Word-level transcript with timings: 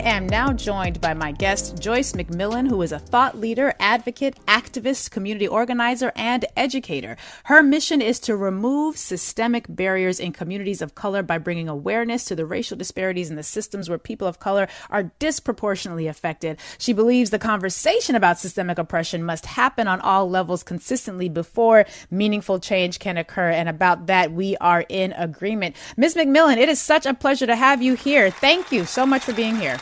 Am 0.00 0.26
now 0.26 0.52
joined 0.52 1.00
by 1.00 1.14
my 1.14 1.32
guest, 1.32 1.80
Joyce 1.80 2.12
McMillan, 2.12 2.68
who 2.68 2.80
is 2.82 2.92
a 2.92 2.98
thought 2.98 3.38
leader, 3.38 3.74
advocate, 3.78 4.36
activist, 4.46 5.10
community 5.10 5.46
organizer, 5.46 6.12
and 6.16 6.44
educator. 6.56 7.16
Her 7.44 7.62
mission 7.62 8.00
is 8.00 8.18
to 8.20 8.36
remove 8.36 8.96
systemic 8.96 9.66
barriers 9.68 10.18
in 10.18 10.32
communities 10.32 10.82
of 10.82 10.94
color 10.94 11.22
by 11.22 11.38
bringing 11.38 11.68
awareness 11.68 12.24
to 12.26 12.36
the 12.36 12.46
racial 12.46 12.76
disparities 12.76 13.30
in 13.30 13.36
the 13.36 13.42
systems 13.42 13.88
where 13.88 13.98
people 13.98 14.26
of 14.26 14.38
color 14.38 14.68
are 14.90 15.12
disproportionately 15.18 16.06
affected. 16.06 16.58
She 16.78 16.92
believes 16.92 17.30
the 17.30 17.38
conversation 17.38 18.14
about 18.14 18.38
systemic 18.38 18.78
oppression 18.78 19.22
must 19.22 19.46
happen 19.46 19.86
on 19.86 20.00
all 20.00 20.28
levels 20.28 20.62
consistently 20.62 21.28
before 21.28 21.84
meaningful 22.10 22.58
change 22.58 22.98
can 22.98 23.16
occur. 23.16 23.50
And 23.50 23.68
about 23.68 24.06
that, 24.06 24.32
we 24.32 24.56
are 24.58 24.84
in 24.88 25.12
agreement. 25.12 25.76
Ms. 25.96 26.14
McMillan, 26.14 26.56
it 26.56 26.68
is 26.68 26.80
such 26.80 27.06
a 27.06 27.14
pleasure 27.14 27.46
to 27.46 27.56
have 27.56 27.82
you 27.82 27.94
here. 27.94 28.30
Thank 28.30 28.72
you 28.72 28.84
so 28.84 29.04
much 29.04 29.22
for 29.24 29.32
being 29.32 29.56
here. 29.56 29.78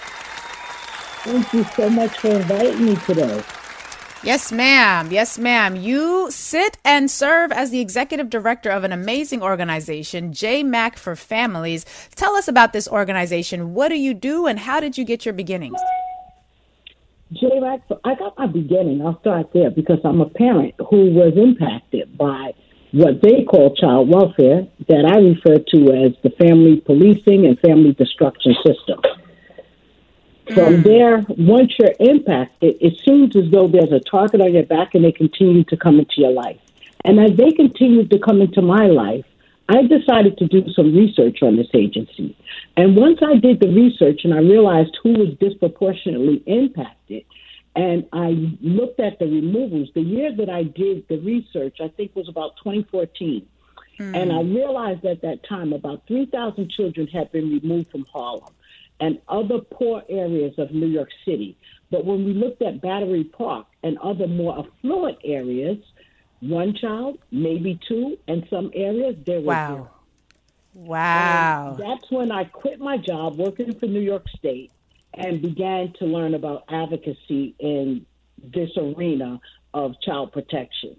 Thank 1.25 1.53
you 1.53 1.65
so 1.65 1.91
much 1.91 2.19
for 2.19 2.29
inviting 2.29 2.85
me 2.85 2.97
today. 2.97 3.43
Yes, 4.25 4.51
ma'am. 4.51 5.13
Yes, 5.13 5.39
ma'am. 5.39 5.77
You 5.77 6.29
sit 6.31 6.77
and 6.85 7.09
serve 7.09 7.53
as 7.53 7.71
the 7.71 7.81
executive 7.81 8.29
director 8.29 8.69
of 8.71 8.83
an 8.83 8.91
amazing 8.91 9.43
organization, 9.43 10.33
JMAC 10.33 10.97
for 10.97 11.15
Families. 11.15 11.87
Tell 12.17 12.35
us 12.35 12.49
about 12.49 12.73
this 12.73 12.89
organization. 12.89 13.75
What 13.75 13.89
do 13.89 13.97
you 13.97 14.15
do 14.15 14.47
and 14.47 14.59
how 14.59 14.81
did 14.81 14.99
you 14.99 15.05
get 15.05 15.25
your 15.25 15.35
beginnings? 15.35 15.79
JMAC, 17.33 17.83
I 18.05 18.15
got 18.17 18.37
my 18.39 18.47
beginning. 18.47 19.03
I'll 19.07 19.21
start 19.21 19.53
there 19.53 19.71
because 19.71 19.99
I'm 20.05 20.21
a 20.21 20.29
parent 20.29 20.75
who 20.91 21.11
was 21.13 21.35
impacted 21.37 22.19
by 22.19 22.55
what 22.93 23.21
they 23.23 23.45
call 23.45 23.75
child 23.77 24.09
welfare, 24.09 24.67
that 24.89 25.05
I 25.05 25.19
refer 25.19 25.63
to 25.63 26.07
as 26.07 26.13
the 26.23 26.31
family 26.43 26.81
policing 26.81 27.47
and 27.47 27.59
family 27.61 27.93
destruction 27.93 28.55
system. 28.67 29.01
From 30.55 30.77
mm. 30.77 30.85
there, 30.85 31.25
once 31.37 31.73
you're 31.79 31.95
impacted, 32.01 32.77
it 32.81 32.99
seems 33.07 33.37
as 33.37 33.51
though 33.51 33.69
there's 33.69 33.93
a 33.93 34.01
target 34.01 34.41
on 34.41 34.55
your 34.55 34.65
back 34.65 34.95
and 34.95 35.05
they 35.05 35.13
continue 35.13 35.65
to 35.65 35.77
come 35.77 35.99
into 35.99 36.15
your 36.17 36.33
life. 36.33 36.59
And 37.05 37.21
as 37.21 37.37
they 37.37 37.53
continued 37.53 38.11
to 38.11 38.19
come 38.19 38.41
into 38.41 38.63
my 38.63 38.87
life, 38.87 39.25
I 39.69 39.83
decided 39.83 40.39
to 40.39 40.47
do 40.47 40.65
some 40.73 40.95
research 40.97 41.43
on 41.43 41.57
this 41.57 41.69
agency. 41.75 42.35
And 42.77 42.97
once 42.97 43.19
I 43.23 43.37
did 43.37 43.61
the 43.61 43.69
research 43.69 44.23
and 44.25 44.33
I 44.33 44.39
realized 44.39 44.97
who 45.03 45.13
was 45.13 45.37
disproportionately 45.39 46.43
impacted, 46.47 47.25
and 47.77 48.07
I 48.13 48.31
looked 48.63 48.99
at 49.01 49.19
the 49.19 49.27
removals, 49.27 49.91
the 49.95 50.01
year 50.01 50.35
that 50.35 50.49
I 50.49 50.63
did 50.63 51.07
the 51.09 51.19
research, 51.19 51.77
I 51.81 51.89
think 51.89 52.17
was 52.17 52.29
about 52.29 52.57
2014. 52.65 53.47
Mm. 54.01 54.17
And 54.17 54.33
I 54.33 54.41
realized 54.41 55.05
at 55.05 55.21
that 55.23 55.47
time 55.47 55.73
about 55.75 56.03
3,000 56.09 56.71
children 56.71 57.07
had 57.07 57.31
been 57.31 57.51
removed 57.51 57.91
from 57.91 58.07
Harlem 58.11 58.55
and 59.01 59.21
other 59.29 59.61
poor 59.61 60.03
areas 60.09 60.55
of 60.59 60.73
New 60.73 60.87
York 60.87 61.11
City. 61.25 61.57
But 61.91 62.05
when 62.05 62.25
we 62.25 62.33
looked 62.33 62.63
at 62.63 62.81
Battery 62.81 63.25
Park 63.25 63.67
and 63.83 63.97
other 63.99 64.27
more 64.27 64.59
affluent 64.59 65.19
areas, 65.25 65.79
one 66.41 66.75
child, 66.75 67.19
maybe 67.31 67.79
two, 67.89 68.19
and 68.29 68.47
some 68.51 68.71
areas 68.75 69.17
there 69.27 69.41
was 69.41 69.47
wow. 69.47 69.75
Zero. 69.75 69.91
Wow. 70.75 71.77
And 71.77 71.91
that's 71.91 72.11
when 72.11 72.31
I 72.31 72.45
quit 72.45 72.79
my 72.79 72.99
job 72.99 73.37
working 73.37 73.75
for 73.79 73.87
New 73.87 74.01
York 74.01 74.27
State 74.37 74.71
and 75.15 75.43
began 75.43 75.93
to 75.99 76.05
learn 76.05 76.35
about 76.35 76.65
advocacy 76.69 77.55
in 77.59 78.07
this 78.43 78.71
arena 78.77 79.41
of 79.75 80.01
child 80.03 80.33
protection. 80.33 80.97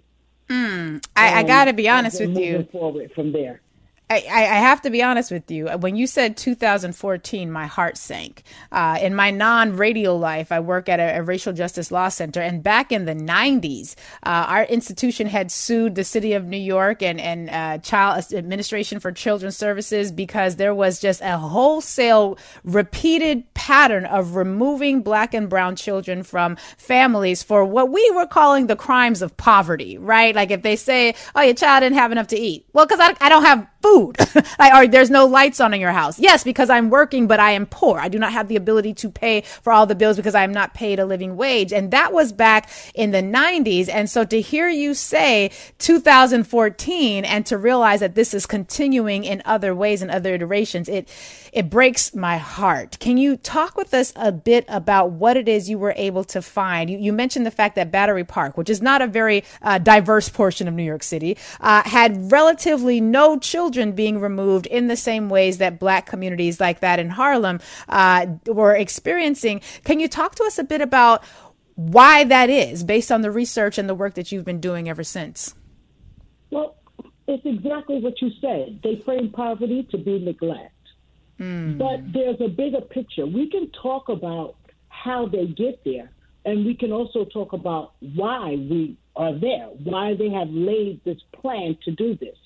Mm, 0.48 1.04
I, 1.16 1.40
I 1.40 1.42
got 1.44 1.66
to 1.66 1.72
be 1.72 1.88
honest 1.88 2.20
with 2.20 2.36
you. 2.36 2.68
Forward 2.72 3.12
from 3.14 3.32
there. 3.32 3.60
I, 4.10 4.16
I, 4.26 4.58
have 4.58 4.82
to 4.82 4.90
be 4.90 5.04
honest 5.04 5.30
with 5.30 5.48
you. 5.52 5.68
When 5.68 5.94
you 5.94 6.08
said 6.08 6.36
2014, 6.36 7.52
my 7.52 7.66
heart 7.68 7.96
sank. 7.96 8.42
Uh, 8.72 8.98
in 9.00 9.14
my 9.14 9.30
non 9.30 9.76
radio 9.76 10.16
life, 10.16 10.50
I 10.50 10.58
work 10.58 10.88
at 10.88 10.98
a, 10.98 11.18
a, 11.18 11.22
racial 11.22 11.52
justice 11.52 11.92
law 11.92 12.08
center. 12.08 12.40
And 12.40 12.60
back 12.60 12.90
in 12.90 13.04
the 13.04 13.14
90s, 13.14 13.94
uh, 14.24 14.46
our 14.48 14.64
institution 14.64 15.28
had 15.28 15.52
sued 15.52 15.94
the 15.94 16.02
city 16.02 16.32
of 16.32 16.44
New 16.44 16.56
York 16.56 17.02
and, 17.02 17.20
and 17.20 17.50
uh, 17.50 17.78
Child 17.78 18.34
Administration 18.34 18.98
for 18.98 19.12
Children's 19.12 19.56
Services 19.56 20.10
because 20.10 20.56
there 20.56 20.74
was 20.74 20.98
just 20.98 21.20
a 21.20 21.38
wholesale, 21.38 22.36
repeated 22.64 23.54
pattern 23.54 24.06
of 24.06 24.34
removing 24.34 25.02
black 25.02 25.34
and 25.34 25.48
brown 25.48 25.76
children 25.76 26.24
from 26.24 26.56
families 26.76 27.44
for 27.44 27.64
what 27.64 27.90
we 27.90 28.10
were 28.16 28.26
calling 28.26 28.66
the 28.66 28.74
crimes 28.74 29.22
of 29.22 29.36
poverty, 29.36 29.98
right? 29.98 30.34
Like 30.34 30.50
if 30.50 30.62
they 30.62 30.74
say, 30.74 31.14
oh, 31.36 31.42
your 31.42 31.54
child 31.54 31.82
didn't 31.82 31.96
have 31.96 32.10
enough 32.10 32.26
to 32.28 32.36
eat. 32.36 32.66
Well, 32.72 32.86
because 32.86 32.98
I, 32.98 33.14
I 33.24 33.28
don't 33.28 33.44
have 33.44 33.68
food. 33.82 33.99
Or 34.08 34.86
there's 34.88 35.10
no 35.10 35.26
lights 35.26 35.60
on 35.60 35.74
in 35.74 35.80
your 35.80 35.92
house. 35.92 36.18
Yes, 36.18 36.44
because 36.44 36.70
I'm 36.70 36.90
working, 36.90 37.26
but 37.26 37.40
I 37.40 37.52
am 37.52 37.66
poor. 37.66 37.98
I 37.98 38.08
do 38.08 38.18
not 38.18 38.32
have 38.32 38.48
the 38.48 38.56
ability 38.56 38.94
to 38.94 39.10
pay 39.10 39.42
for 39.42 39.72
all 39.72 39.86
the 39.86 39.94
bills 39.94 40.16
because 40.16 40.34
I 40.34 40.44
am 40.44 40.52
not 40.52 40.74
paid 40.74 40.98
a 40.98 41.06
living 41.06 41.36
wage. 41.36 41.72
And 41.72 41.90
that 41.90 42.12
was 42.12 42.32
back 42.32 42.70
in 42.94 43.10
the 43.10 43.22
90s. 43.22 43.88
And 43.88 44.08
so 44.08 44.24
to 44.24 44.40
hear 44.40 44.68
you 44.68 44.94
say 44.94 45.50
2014 45.78 47.24
and 47.24 47.46
to 47.46 47.58
realize 47.58 48.00
that 48.00 48.14
this 48.14 48.34
is 48.34 48.46
continuing 48.46 49.24
in 49.24 49.42
other 49.44 49.74
ways 49.74 50.02
and 50.02 50.10
other 50.10 50.34
iterations, 50.34 50.88
it, 50.88 51.08
it 51.52 51.70
breaks 51.70 52.14
my 52.14 52.38
heart. 52.38 52.98
Can 53.00 53.16
you 53.16 53.36
talk 53.36 53.76
with 53.76 53.92
us 53.94 54.12
a 54.16 54.32
bit 54.32 54.64
about 54.68 55.10
what 55.12 55.36
it 55.36 55.48
is 55.48 55.68
you 55.68 55.78
were 55.78 55.94
able 55.96 56.24
to 56.24 56.42
find? 56.42 56.90
You, 56.90 56.98
you 56.98 57.12
mentioned 57.12 57.46
the 57.46 57.50
fact 57.50 57.74
that 57.76 57.90
Battery 57.90 58.24
Park, 58.24 58.56
which 58.56 58.70
is 58.70 58.80
not 58.80 59.02
a 59.02 59.06
very 59.06 59.44
uh, 59.62 59.78
diverse 59.78 60.28
portion 60.28 60.68
of 60.68 60.74
New 60.74 60.82
York 60.84 61.02
City, 61.02 61.36
uh, 61.60 61.82
had 61.84 62.30
relatively 62.30 63.00
no 63.00 63.38
children 63.38 63.89
being 63.92 64.20
removed 64.20 64.66
in 64.66 64.88
the 64.88 64.96
same 64.96 65.28
ways 65.28 65.58
that 65.58 65.78
black 65.78 66.06
communities 66.06 66.60
like 66.60 66.80
that 66.80 66.98
in 66.98 67.10
Harlem 67.10 67.60
uh, 67.88 68.26
were 68.46 68.74
experiencing. 68.74 69.60
Can 69.84 70.00
you 70.00 70.08
talk 70.08 70.34
to 70.36 70.44
us 70.44 70.58
a 70.58 70.64
bit 70.64 70.80
about 70.80 71.24
why 71.74 72.24
that 72.24 72.50
is 72.50 72.84
based 72.84 73.10
on 73.10 73.22
the 73.22 73.30
research 73.30 73.78
and 73.78 73.88
the 73.88 73.94
work 73.94 74.14
that 74.14 74.30
you've 74.30 74.44
been 74.44 74.60
doing 74.60 74.88
ever 74.88 75.04
since? 75.04 75.54
Well, 76.50 76.76
it's 77.26 77.46
exactly 77.46 78.00
what 78.00 78.20
you 78.20 78.30
said. 78.40 78.80
They 78.82 79.02
frame 79.04 79.30
poverty 79.30 79.86
to 79.90 79.98
be 79.98 80.18
neglect. 80.18 80.74
Mm. 81.38 81.78
But 81.78 82.12
there's 82.12 82.40
a 82.40 82.48
bigger 82.48 82.80
picture. 82.82 83.26
We 83.26 83.48
can 83.48 83.70
talk 83.82 84.08
about 84.08 84.56
how 84.88 85.26
they 85.26 85.46
get 85.46 85.82
there, 85.84 86.10
and 86.44 86.66
we 86.66 86.74
can 86.74 86.92
also 86.92 87.24
talk 87.24 87.52
about 87.52 87.92
why 88.00 88.50
we 88.50 88.98
are 89.16 89.32
there, 89.38 89.66
why 89.84 90.14
they 90.14 90.28
have 90.30 90.48
laid 90.50 91.00
this 91.04 91.18
plan 91.32 91.78
to 91.84 91.92
do 91.92 92.14
this. 92.16 92.36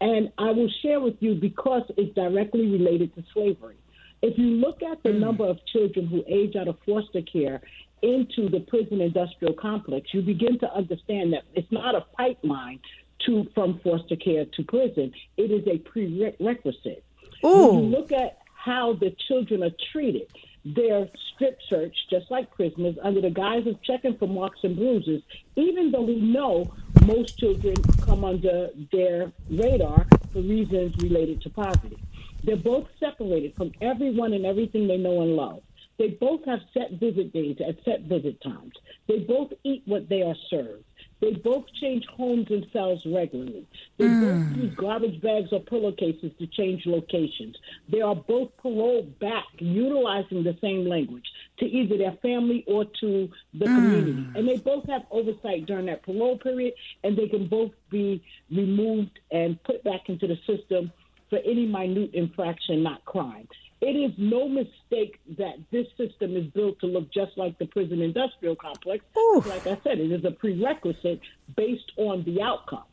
And 0.00 0.32
I 0.38 0.50
will 0.50 0.70
share 0.82 1.00
with 1.00 1.16
you 1.20 1.34
because 1.34 1.82
it's 1.96 2.14
directly 2.14 2.66
related 2.66 3.14
to 3.14 3.24
slavery. 3.32 3.76
If 4.22 4.38
you 4.38 4.46
look 4.46 4.82
at 4.82 5.02
the 5.02 5.10
mm. 5.10 5.20
number 5.20 5.44
of 5.44 5.58
children 5.66 6.06
who 6.06 6.24
age 6.26 6.56
out 6.56 6.68
of 6.68 6.76
foster 6.86 7.22
care 7.22 7.60
into 8.02 8.48
the 8.48 8.60
prison 8.60 9.00
industrial 9.00 9.54
complex, 9.54 10.12
you 10.12 10.22
begin 10.22 10.58
to 10.60 10.72
understand 10.72 11.32
that 11.32 11.42
it's 11.54 11.70
not 11.70 11.94
a 11.94 12.02
pipeline 12.16 12.80
to 13.26 13.46
from 13.54 13.80
foster 13.80 14.16
care 14.16 14.44
to 14.44 14.62
prison. 14.64 15.12
It 15.36 15.50
is 15.50 15.66
a 15.66 15.78
prerequisite. 15.78 17.04
Ooh. 17.44 17.68
When 17.68 17.84
you 17.84 17.90
look 17.90 18.12
at 18.12 18.38
how 18.54 18.94
the 18.94 19.14
children 19.28 19.62
are 19.62 19.76
treated, 19.92 20.28
they're 20.64 21.08
strip 21.34 21.58
searched 21.68 22.08
just 22.08 22.30
like 22.30 22.50
prisoners 22.54 22.96
under 23.02 23.20
the 23.20 23.30
guise 23.30 23.66
of 23.66 23.82
checking 23.82 24.16
for 24.16 24.26
marks 24.26 24.60
and 24.62 24.76
bruises, 24.76 25.22
even 25.56 25.90
though 25.90 26.02
we 26.02 26.20
know 26.20 26.72
most 27.04 27.38
children 27.38 27.86
come 28.04 28.24
under 28.24 28.68
their 28.92 29.32
radar 29.50 30.08
for 30.32 30.42
reasons 30.42 30.96
related 30.98 31.42
to 31.42 31.50
poverty. 31.50 32.04
They're 32.42 32.56
both 32.56 32.88
separated 33.00 33.54
from 33.56 33.72
everyone 33.80 34.32
and 34.34 34.46
everything 34.46 34.88
they 34.88 34.98
know 34.98 35.22
and 35.22 35.36
love. 35.36 35.62
They 35.98 36.10
both 36.20 36.44
have 36.46 36.60
set 36.74 37.00
visit 37.00 37.32
days 37.32 37.58
at 37.66 37.76
set 37.84 38.02
visit 38.08 38.42
times. 38.42 38.72
They 39.08 39.20
both 39.20 39.52
eat 39.64 39.84
what 39.86 40.08
they 40.08 40.22
are 40.22 40.36
served. 40.50 40.84
They 41.24 41.32
both 41.32 41.64
change 41.80 42.04
homes 42.14 42.48
and 42.50 42.66
cells 42.70 43.00
regularly. 43.06 43.66
They 43.96 44.04
mm. 44.04 44.20
both 44.20 44.56
use 44.62 44.74
garbage 44.74 45.22
bags 45.22 45.48
or 45.52 45.60
pillowcases 45.60 46.32
to 46.38 46.46
change 46.48 46.84
locations. 46.84 47.56
They 47.88 48.02
are 48.02 48.14
both 48.14 48.50
paroled 48.62 49.18
back, 49.20 49.46
utilizing 49.58 50.44
the 50.44 50.54
same 50.60 50.86
language 50.86 51.24
to 51.60 51.64
either 51.64 51.96
their 51.96 52.12
family 52.20 52.62
or 52.66 52.84
to 53.00 53.30
the 53.54 53.64
mm. 53.64 53.74
community. 53.74 54.38
And 54.38 54.46
they 54.46 54.58
both 54.58 54.86
have 54.90 55.06
oversight 55.10 55.64
during 55.64 55.86
that 55.86 56.02
parole 56.02 56.36
period, 56.36 56.74
and 57.04 57.16
they 57.16 57.28
can 57.28 57.46
both 57.46 57.70
be 57.90 58.22
removed 58.50 59.18
and 59.30 59.62
put 59.62 59.82
back 59.82 60.10
into 60.10 60.26
the 60.26 60.36
system 60.46 60.92
for 61.30 61.38
any 61.38 61.64
minute 61.64 62.10
infraction, 62.12 62.82
not 62.82 63.02
crime. 63.06 63.48
It 63.84 63.96
is 63.96 64.12
no 64.16 64.48
mistake 64.48 65.20
that 65.36 65.56
this 65.70 65.86
system 65.98 66.36
is 66.36 66.46
built 66.46 66.80
to 66.80 66.86
look 66.86 67.12
just 67.12 67.36
like 67.36 67.58
the 67.58 67.66
prison 67.66 68.00
industrial 68.00 68.56
complex. 68.56 69.04
Oof. 69.16 69.46
Like 69.46 69.66
I 69.66 69.78
said, 69.84 69.98
it 69.98 70.10
is 70.10 70.24
a 70.24 70.30
prerequisite 70.30 71.20
based 71.54 71.92
on 71.98 72.24
the 72.24 72.40
outcomes. 72.40 72.86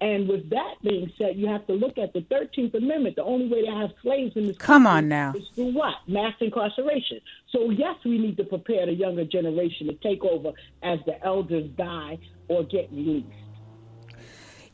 And 0.00 0.28
with 0.28 0.50
that 0.50 0.74
being 0.82 1.10
said, 1.16 1.36
you 1.36 1.46
have 1.46 1.66
to 1.68 1.72
look 1.72 1.96
at 1.96 2.12
the 2.12 2.20
13th 2.22 2.74
Amendment. 2.74 3.16
The 3.16 3.22
only 3.22 3.48
way 3.48 3.64
to 3.64 3.70
have 3.70 3.90
slaves 4.02 4.36
in 4.36 4.48
this 4.48 4.58
Come 4.58 4.82
country 4.84 4.98
on 4.98 5.08
now. 5.08 5.32
is 5.34 5.48
through 5.54 5.72
what? 5.72 5.94
Mass 6.08 6.34
incarceration. 6.40 7.20
So, 7.50 7.70
yes, 7.70 7.94
we 8.04 8.18
need 8.18 8.36
to 8.36 8.44
prepare 8.44 8.84
the 8.86 8.92
younger 8.92 9.24
generation 9.24 9.86
to 9.86 9.94
take 9.94 10.22
over 10.24 10.52
as 10.82 10.98
the 11.06 11.24
elders 11.24 11.70
die 11.78 12.18
or 12.48 12.64
get 12.64 12.90
released. 12.90 13.28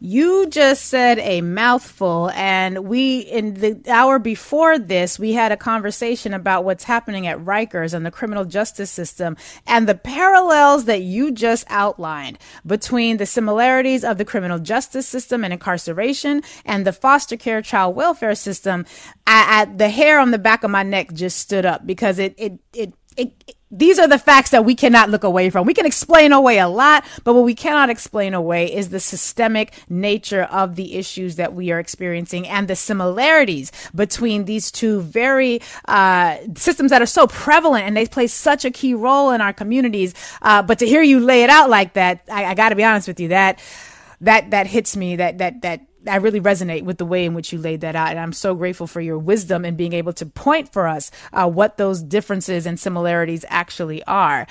You 0.05 0.49
just 0.49 0.87
said 0.87 1.21
a 1.21 1.43
mouthful, 1.43 2.33
and 2.35 2.89
we, 2.89 3.21
in 3.21 3.55
the 3.55 3.81
hour 3.89 4.19
before 4.19 4.77
this, 4.77 5.17
we 5.17 5.33
had 5.33 5.53
a 5.53 5.57
conversation 5.57 6.35
about 6.35 6.65
what's 6.65 6.83
happening 6.83 7.29
at 7.29 7.39
Rikers 7.39 7.95
and 7.95 8.05
the 8.05 8.11
criminal 8.11 8.45
justice 8.45 8.91
system 8.91 9.37
and 9.65 9.89
the 9.89 9.95
parallels 9.95 10.87
that 10.87 11.03
you 11.03 11.31
just 11.31 11.65
outlined 11.69 12.41
between 12.67 13.19
the 13.19 13.27
similarities 13.27 14.03
of 14.03 14.19
the 14.19 14.25
criminal 14.25 14.59
justice 14.59 15.07
system 15.07 15.45
and 15.45 15.53
incarceration 15.53 16.43
and 16.65 16.85
the 16.85 16.93
foster 16.93 17.37
care 17.37 17.63
child 17.63 17.95
welfare 17.95 18.35
system. 18.35 18.85
I, 19.25 19.61
I, 19.61 19.65
the 19.67 19.89
hair 19.89 20.19
on 20.19 20.33
the 20.33 20.39
back 20.41 20.65
of 20.65 20.73
my 20.73 20.83
neck 20.83 21.13
just 21.13 21.39
stood 21.39 21.65
up 21.65 21.87
because 21.87 22.19
it, 22.19 22.35
it, 22.39 22.59
it, 22.75 22.93
it, 23.17 23.55
these 23.73 23.99
are 23.99 24.07
the 24.07 24.19
facts 24.19 24.51
that 24.51 24.67
we 24.67 24.75
cannot 24.75 25.09
look 25.09 25.25
away 25.25 25.49
from. 25.49 25.67
We 25.67 25.73
can 25.73 25.87
explain 25.87 26.33
away 26.33 26.59
a 26.59 26.69
lot, 26.69 27.05
but 27.25 27.35
what 27.35 27.45
we 27.45 27.55
cannot 27.55 27.89
explain 27.89 28.35
away 28.35 28.73
is 28.73 28.91
the 28.91 29.01
systemic 29.01 29.73
nature 29.89 30.43
of 30.43 30.77
the 30.77 30.95
issues 30.97 31.37
that 31.37 31.55
we 31.55 31.73
are 31.73 31.81
experiencing 31.81 32.47
and 32.47 32.69
the 32.69 32.77
similarities 32.77 33.73
between 33.95 34.45
these 34.45 34.71
two 34.71 35.01
very 35.01 35.61
uh, 35.89 36.37
systems 36.55 36.91
that 36.91 37.01
are 37.01 37.07
so 37.07 37.27
prevalent 37.27 37.87
and 37.87 37.97
they 37.97 38.07
play 38.07 38.27
such 38.27 38.67
a 38.67 38.71
key 38.71 38.93
role 38.93 39.31
in 39.31 39.41
our 39.41 39.55
communities. 39.55 40.15
Uh, 40.43 40.63
but 40.63 40.79
to 40.79 40.87
hear 40.87 41.03
you 41.03 41.19
lay 41.19 41.43
it 41.43 41.51
out 41.51 41.71
like 41.71 41.95
that, 41.95 42.23
I, 42.31 42.45
I 42.45 42.55
got 42.55 42.69
to 42.69 42.77
be 42.77 42.85
honest 42.85 43.09
with 43.09 43.19
you 43.19 43.29
that 43.29 43.59
that 44.23 44.51
that 44.51 44.67
hits 44.67 44.97
me. 44.97 45.17
That 45.17 45.39
that 45.39 45.63
that 45.63 45.81
I 46.07 46.17
really 46.17 46.41
resonate 46.41 46.83
with 46.85 46.99
the 46.99 47.05
way 47.05 47.25
in 47.25 47.35
which 47.35 47.53
you 47.53 47.59
laid 47.59 47.83
that 47.83 47.97
out. 47.97 48.11
And 48.11 48.19
I'm 48.19 48.33
so 48.33 48.55
grateful 48.55 48.87
for 48.87 49.01
your 49.01 49.19
wisdom 49.19 49.65
in 49.65 49.77
being 49.77 49.93
able 49.93 50.13
to 50.15 50.27
point 50.27 50.73
for 50.73 50.87
us 50.89 51.11
uh, 51.33 51.49
what 51.49 51.77
those 51.77 52.03
differences 52.03 52.67
and 52.67 52.79
similarities 52.79 53.45
actually 53.49 54.03
are. 54.05 54.47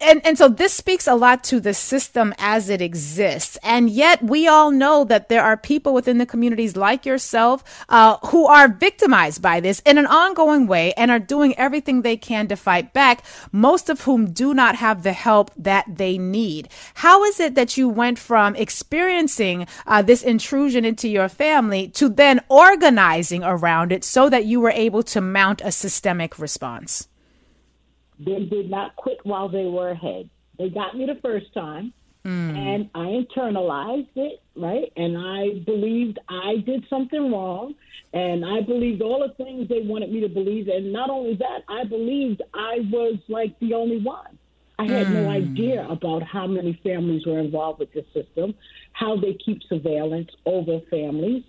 And, 0.00 0.24
and 0.24 0.38
so 0.38 0.48
this 0.48 0.72
speaks 0.72 1.08
a 1.08 1.16
lot 1.16 1.42
to 1.44 1.58
the 1.58 1.74
system 1.74 2.32
as 2.38 2.70
it 2.70 2.80
exists. 2.80 3.58
And 3.64 3.90
yet 3.90 4.22
we 4.22 4.46
all 4.46 4.70
know 4.70 5.02
that 5.04 5.28
there 5.28 5.42
are 5.42 5.56
people 5.56 5.92
within 5.92 6.18
the 6.18 6.26
communities 6.26 6.76
like 6.76 7.04
yourself, 7.04 7.64
uh, 7.88 8.18
who 8.26 8.46
are 8.46 8.68
victimized 8.68 9.42
by 9.42 9.58
this 9.58 9.80
in 9.80 9.98
an 9.98 10.06
ongoing 10.06 10.68
way 10.68 10.92
and 10.94 11.10
are 11.10 11.18
doing 11.18 11.58
everything 11.58 12.02
they 12.02 12.16
can 12.16 12.46
to 12.46 12.54
fight 12.54 12.92
back, 12.92 13.24
most 13.50 13.88
of 13.90 14.02
whom 14.02 14.30
do 14.30 14.54
not 14.54 14.76
have 14.76 15.02
the 15.02 15.12
help 15.12 15.50
that 15.56 15.84
they 15.88 16.16
need. 16.16 16.68
How 16.94 17.24
is 17.24 17.40
it 17.40 17.56
that 17.56 17.76
you 17.76 17.88
went 17.88 18.20
from 18.20 18.54
experiencing 18.54 19.66
uh, 19.84 20.02
this 20.02 20.22
intrusion 20.22 20.84
into 20.84 21.08
your 21.08 21.28
family 21.28 21.88
to 21.88 22.08
then 22.08 22.40
organizing 22.48 23.42
around 23.42 23.90
it 23.90 24.04
so 24.04 24.30
that 24.30 24.44
you 24.44 24.60
were 24.60 24.70
able 24.70 25.02
to 25.02 25.20
mount 25.20 25.60
a 25.64 25.72
systemic 25.72 26.38
response? 26.38 27.07
They 28.18 28.44
did 28.44 28.70
not 28.70 28.96
quit 28.96 29.18
while 29.24 29.48
they 29.48 29.64
were 29.64 29.90
ahead. 29.90 30.28
They 30.58 30.68
got 30.68 30.96
me 30.96 31.06
the 31.06 31.20
first 31.22 31.54
time, 31.54 31.92
mm. 32.24 32.56
and 32.56 32.90
I 32.94 33.24
internalized 33.24 34.16
it, 34.16 34.42
right? 34.56 34.92
And 34.96 35.16
I 35.16 35.60
believed 35.64 36.18
I 36.28 36.56
did 36.66 36.84
something 36.90 37.30
wrong, 37.30 37.74
and 38.12 38.44
I 38.44 38.60
believed 38.62 39.02
all 39.02 39.26
the 39.26 39.34
things 39.42 39.68
they 39.68 39.82
wanted 39.82 40.10
me 40.12 40.20
to 40.20 40.28
believe. 40.28 40.68
And 40.68 40.92
not 40.92 41.10
only 41.10 41.36
that, 41.36 41.62
I 41.68 41.84
believed 41.84 42.42
I 42.54 42.80
was 42.90 43.18
like 43.28 43.58
the 43.60 43.74
only 43.74 44.00
one. 44.00 44.38
I 44.80 44.86
had 44.86 45.08
mm. 45.08 45.22
no 45.22 45.28
idea 45.28 45.86
about 45.88 46.22
how 46.22 46.46
many 46.46 46.78
families 46.84 47.26
were 47.26 47.38
involved 47.38 47.80
with 47.80 47.92
this 47.92 48.06
system, 48.14 48.54
how 48.92 49.16
they 49.16 49.34
keep 49.34 49.62
surveillance 49.68 50.30
over 50.46 50.80
families, 50.90 51.42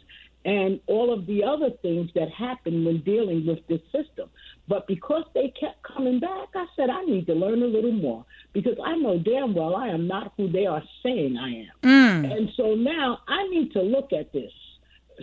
and 0.46 0.80
all 0.88 1.14
of 1.14 1.26
the 1.26 1.44
other 1.44 1.70
things 1.82 2.10
that 2.16 2.30
happen 2.32 2.86
when 2.86 3.02
dealing 3.02 3.46
with 3.46 3.60
this 3.68 3.82
system. 3.92 4.30
But 4.68 4.88
because 4.88 5.24
they 5.34 5.54
kept 5.60 5.84
coming 5.84 6.20
back, 6.20 6.50
I 6.56 6.66
said, 6.76 6.90
I 6.90 7.04
need 7.04 7.28
to 7.28 7.34
learn 7.34 7.62
a 7.64 7.68
little 7.68 7.92
more 7.92 8.26
because 8.54 8.78
I 8.84 8.96
know 8.96 9.18
damn 9.18 9.54
well 9.54 9.76
I 9.76 9.90
am 9.90 10.08
not 10.08 10.34
who 10.38 10.50
they 10.50 10.66
are 10.66 10.84
saying 11.04 11.38
I 11.38 11.50
am. 11.50 11.72
Mm. 11.84 12.38
And 12.38 12.50
so 12.56 12.76
now 12.76 13.20
I 13.28 13.48
need 13.48 13.74
to 13.74 13.82
look 13.82 14.14
at 14.14 14.32
this. 14.32 14.52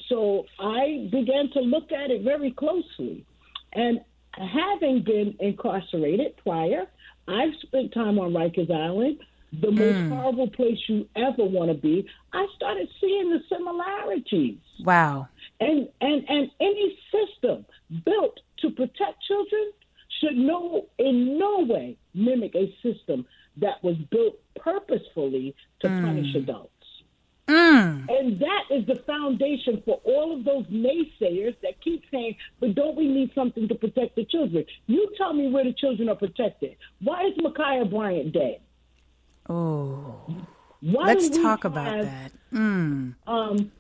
So 0.09 0.45
I 0.59 1.09
began 1.11 1.51
to 1.53 1.61
look 1.61 1.93
at 1.93 2.11
it 2.11 2.23
very 2.23 2.51
closely. 2.51 3.25
And 3.73 4.01
having 4.33 5.03
been 5.03 5.35
incarcerated 5.41 6.37
prior, 6.39 6.87
I've 7.29 7.55
spent 7.63 7.93
time 7.93 8.19
on 8.19 8.33
Rikers 8.33 8.71
Island, 8.71 9.19
the 9.52 9.70
most 9.70 9.96
mm. 9.96 10.08
horrible 10.10 10.50
place 10.50 10.78
you 10.88 11.08
ever 11.16 11.44
want 11.44 11.70
to 11.70 11.76
be. 11.76 12.06
I 12.32 12.46
started 12.56 12.88
seeing 13.00 13.31
the 13.31 13.40
similarities. 13.48 14.58
Wow. 14.84 15.28
And 15.60 15.88
and 16.00 16.25
and 16.28 16.50
any 16.60 16.98
system 17.10 17.64
built 18.04 18.40
to 18.58 18.70
protect 18.70 19.22
children 19.26 19.72
should 20.20 20.37
no 20.37 20.87
in 20.98 21.38
no 21.38 21.60
way 21.60 21.96
mimic 22.14 22.54
a 22.54 22.75
system 22.82 23.26
that 23.58 23.82
was 23.82 23.96
built 24.10 24.38
purposefully 24.58 25.54
to 25.81 25.88
mm. 25.88 26.04
punish 26.04 26.34
adults. 26.34 26.72
Mm. 27.48 28.06
And 28.08 28.40
that 28.40 28.64
is 28.70 28.87
the 28.87 28.96
foundation 29.06 29.81
for 29.84 30.00
all 30.04 30.37
of 30.37 30.44
those 30.44 30.66
naysayers 30.66 31.54
that 31.62 31.81
keep 31.81 32.02
saying, 32.10 32.37
but 32.58 32.75
don't 32.75 32.96
we 32.96 33.06
need 33.06 33.31
something 33.34 33.69
to 33.69 33.75
protect 33.75 34.16
the 34.16 34.25
children? 34.25 34.64
You 34.87 35.12
tell 35.16 35.32
me 35.32 35.48
where 35.48 35.64
the 35.64 35.72
children 35.72 36.08
are 36.08 36.16
protected. 36.16 36.76
Why 37.00 37.26
is 37.26 37.34
Ma'Khia 37.38 37.88
Bryant 37.88 38.32
dead? 38.32 38.60
Oh. 39.48 40.37
Let's 40.82 41.31
talk 41.31 41.62
have, 41.62 41.72
about 41.72 42.02
that. 42.04 42.32
Mm. 42.52 43.14
Um, 43.26 43.72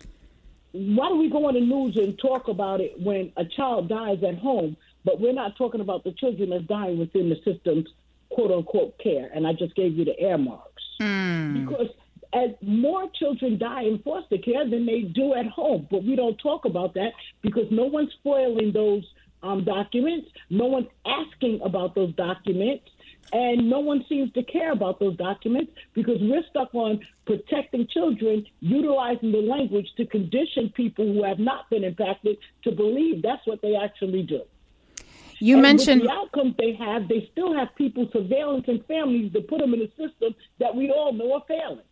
why 0.72 1.08
do 1.08 1.16
we 1.16 1.30
go 1.30 1.46
on 1.46 1.54
the 1.54 1.60
news 1.60 1.96
and 1.96 2.18
talk 2.18 2.48
about 2.48 2.80
it 2.80 3.00
when 3.00 3.32
a 3.36 3.44
child 3.44 3.88
dies 3.88 4.18
at 4.26 4.38
home, 4.38 4.76
but 5.04 5.20
we're 5.20 5.32
not 5.32 5.56
talking 5.56 5.80
about 5.80 6.04
the 6.04 6.12
children 6.12 6.50
that's 6.50 6.64
dying 6.64 6.98
within 6.98 7.28
the 7.28 7.36
system's 7.44 7.86
quote 8.30 8.50
unquote 8.50 8.98
care? 8.98 9.30
And 9.34 9.46
I 9.46 9.52
just 9.52 9.74
gave 9.74 9.96
you 9.96 10.04
the 10.04 10.18
air 10.18 10.38
marks. 10.38 10.82
Mm. 11.00 11.66
Because 11.66 11.88
as 12.32 12.50
more 12.60 13.08
children 13.18 13.58
die 13.58 13.82
in 13.82 13.98
foster 14.00 14.38
care 14.38 14.68
than 14.68 14.84
they 14.84 15.02
do 15.02 15.34
at 15.34 15.46
home, 15.46 15.86
but 15.90 16.04
we 16.04 16.16
don't 16.16 16.36
talk 16.38 16.64
about 16.64 16.94
that 16.94 17.12
because 17.42 17.66
no 17.70 17.84
one's 17.84 18.12
spoiling 18.20 18.72
those 18.72 19.04
um, 19.42 19.64
documents. 19.64 20.28
No 20.50 20.66
one's 20.66 20.88
asking 21.06 21.60
about 21.62 21.94
those 21.94 22.14
documents. 22.14 22.84
And 23.32 23.68
no 23.68 23.80
one 23.80 24.04
seems 24.08 24.32
to 24.34 24.42
care 24.42 24.72
about 24.72 25.00
those 25.00 25.16
documents 25.16 25.72
because 25.94 26.18
we're 26.20 26.44
stuck 26.50 26.74
on 26.74 27.00
protecting 27.26 27.86
children, 27.88 28.46
utilizing 28.60 29.32
the 29.32 29.40
language 29.40 29.88
to 29.96 30.06
condition 30.06 30.70
people 30.70 31.12
who 31.12 31.24
have 31.24 31.38
not 31.38 31.68
been 31.68 31.84
impacted 31.84 32.38
to 32.62 32.72
believe 32.72 33.22
that's 33.22 33.46
what 33.46 33.60
they 33.62 33.74
actually 33.74 34.22
do. 34.22 34.42
You 35.38 35.56
and 35.56 35.62
mentioned 35.62 36.02
the 36.02 36.10
outcomes 36.10 36.54
they 36.56 36.74
have. 36.74 37.08
They 37.08 37.28
still 37.32 37.54
have 37.54 37.74
people 37.76 38.08
surveillance 38.12 38.64
and 38.68 38.84
families 38.86 39.32
to 39.32 39.40
put 39.42 39.60
them 39.60 39.74
in 39.74 39.82
a 39.82 39.88
system 39.88 40.34
that 40.58 40.74
we 40.74 40.90
all 40.90 41.12
know 41.12 41.34
are 41.34 41.44
failing. 41.46 41.84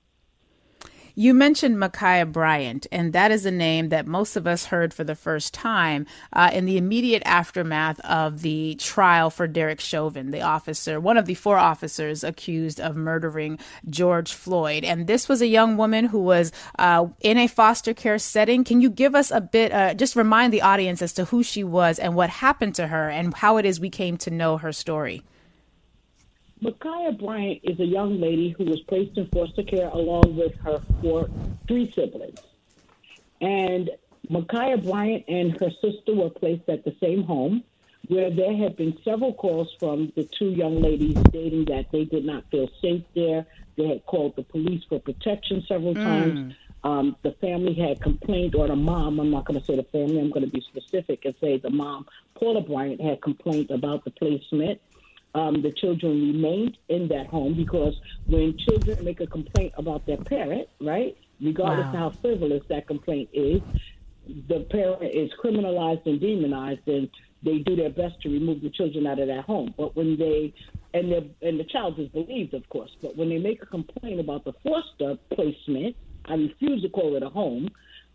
You 1.16 1.32
mentioned 1.32 1.76
Ma'Khia 1.76 2.32
Bryant, 2.32 2.88
and 2.90 3.12
that 3.12 3.30
is 3.30 3.46
a 3.46 3.52
name 3.52 3.90
that 3.90 4.04
most 4.04 4.34
of 4.34 4.48
us 4.48 4.64
heard 4.64 4.92
for 4.92 5.04
the 5.04 5.14
first 5.14 5.54
time 5.54 6.06
uh, 6.32 6.50
in 6.52 6.64
the 6.64 6.76
immediate 6.76 7.22
aftermath 7.24 8.00
of 8.00 8.42
the 8.42 8.74
trial 8.80 9.30
for 9.30 9.46
Derek 9.46 9.78
Chauvin, 9.78 10.32
the 10.32 10.40
officer, 10.40 10.98
one 10.98 11.16
of 11.16 11.26
the 11.26 11.34
four 11.34 11.56
officers 11.56 12.24
accused 12.24 12.80
of 12.80 12.96
murdering 12.96 13.60
George 13.88 14.32
Floyd. 14.32 14.82
And 14.82 15.06
this 15.06 15.28
was 15.28 15.40
a 15.40 15.46
young 15.46 15.76
woman 15.76 16.06
who 16.06 16.18
was 16.18 16.50
uh, 16.80 17.06
in 17.20 17.38
a 17.38 17.46
foster 17.46 17.94
care 17.94 18.18
setting. 18.18 18.64
Can 18.64 18.80
you 18.80 18.90
give 18.90 19.14
us 19.14 19.30
a 19.30 19.40
bit, 19.40 19.70
uh, 19.70 19.94
just 19.94 20.16
remind 20.16 20.52
the 20.52 20.62
audience 20.62 21.00
as 21.00 21.12
to 21.12 21.26
who 21.26 21.44
she 21.44 21.62
was 21.62 22.00
and 22.00 22.16
what 22.16 22.28
happened 22.28 22.74
to 22.74 22.88
her 22.88 23.08
and 23.08 23.32
how 23.34 23.58
it 23.58 23.64
is 23.64 23.78
we 23.78 23.88
came 23.88 24.16
to 24.16 24.32
know 24.32 24.56
her 24.56 24.72
story? 24.72 25.22
Ma'Khia 26.62 27.18
Bryant 27.18 27.60
is 27.62 27.78
a 27.80 27.84
young 27.84 28.20
lady 28.20 28.50
who 28.50 28.64
was 28.64 28.80
placed 28.82 29.18
in 29.18 29.26
foster 29.28 29.62
care 29.62 29.88
along 29.88 30.36
with 30.36 30.54
her 30.56 30.80
four, 31.02 31.28
three 31.66 31.90
siblings. 31.92 32.40
And 33.40 33.90
Ma'Khia 34.30 34.82
Bryant 34.82 35.24
and 35.28 35.58
her 35.60 35.70
sister 35.82 36.14
were 36.14 36.30
placed 36.30 36.68
at 36.68 36.84
the 36.84 36.94
same 37.00 37.24
home 37.24 37.64
where 38.08 38.30
there 38.30 38.54
had 38.56 38.76
been 38.76 38.96
several 39.02 39.32
calls 39.32 39.74
from 39.78 40.12
the 40.14 40.24
two 40.24 40.50
young 40.50 40.80
ladies 40.80 41.18
stating 41.28 41.64
that 41.66 41.90
they 41.90 42.04
did 42.04 42.24
not 42.24 42.44
feel 42.50 42.68
safe 42.80 43.02
there. 43.14 43.46
They 43.76 43.88
had 43.88 44.04
called 44.06 44.36
the 44.36 44.42
police 44.42 44.82
for 44.88 45.00
protection 45.00 45.64
several 45.66 45.94
mm. 45.94 46.04
times. 46.04 46.54
Um, 46.84 47.16
the 47.22 47.32
family 47.32 47.72
had 47.72 48.02
complained, 48.02 48.54
or 48.54 48.68
the 48.68 48.76
mom, 48.76 49.18
I'm 49.18 49.30
not 49.30 49.46
going 49.46 49.58
to 49.58 49.64
say 49.64 49.74
the 49.74 49.84
family, 49.84 50.20
I'm 50.20 50.30
going 50.30 50.44
to 50.44 50.50
be 50.50 50.60
specific 50.60 51.24
and 51.24 51.34
say 51.40 51.56
the 51.56 51.70
mom, 51.70 52.06
Paula 52.34 52.60
Bryant, 52.60 53.00
had 53.00 53.22
complained 53.22 53.70
about 53.70 54.04
the 54.04 54.10
placement 54.10 54.80
um, 55.34 55.62
the 55.62 55.72
children 55.72 56.32
remained 56.32 56.78
in 56.88 57.08
that 57.08 57.26
home 57.26 57.54
because 57.54 57.94
when 58.26 58.56
children 58.56 59.04
make 59.04 59.20
a 59.20 59.26
complaint 59.26 59.74
about 59.76 60.06
their 60.06 60.18
parent, 60.18 60.68
right, 60.80 61.16
regardless 61.40 61.86
wow. 61.86 61.92
of 61.92 61.98
how 61.98 62.10
frivolous 62.20 62.62
that 62.68 62.86
complaint 62.86 63.28
is, 63.32 63.60
the 64.48 64.60
parent 64.70 65.14
is 65.14 65.30
criminalized 65.42 66.06
and 66.06 66.20
demonized, 66.20 66.86
and 66.86 67.10
they 67.42 67.58
do 67.58 67.76
their 67.76 67.90
best 67.90 68.20
to 68.22 68.30
remove 68.30 68.62
the 68.62 68.70
children 68.70 69.06
out 69.06 69.18
of 69.18 69.28
that 69.28 69.44
home. 69.44 69.74
But 69.76 69.96
when 69.96 70.16
they 70.16 70.54
and 70.94 71.10
the 71.10 71.28
and 71.42 71.58
the 71.58 71.64
child 71.64 71.98
is 71.98 72.08
believed, 72.08 72.54
of 72.54 72.66
course. 72.68 72.90
But 73.02 73.16
when 73.16 73.28
they 73.28 73.38
make 73.38 73.62
a 73.62 73.66
complaint 73.66 74.20
about 74.20 74.44
the 74.44 74.52
foster 74.62 75.18
placement, 75.34 75.96
I 76.24 76.34
refuse 76.34 76.82
to 76.82 76.88
call 76.88 77.16
it 77.16 77.22
a 77.22 77.28
home. 77.28 77.68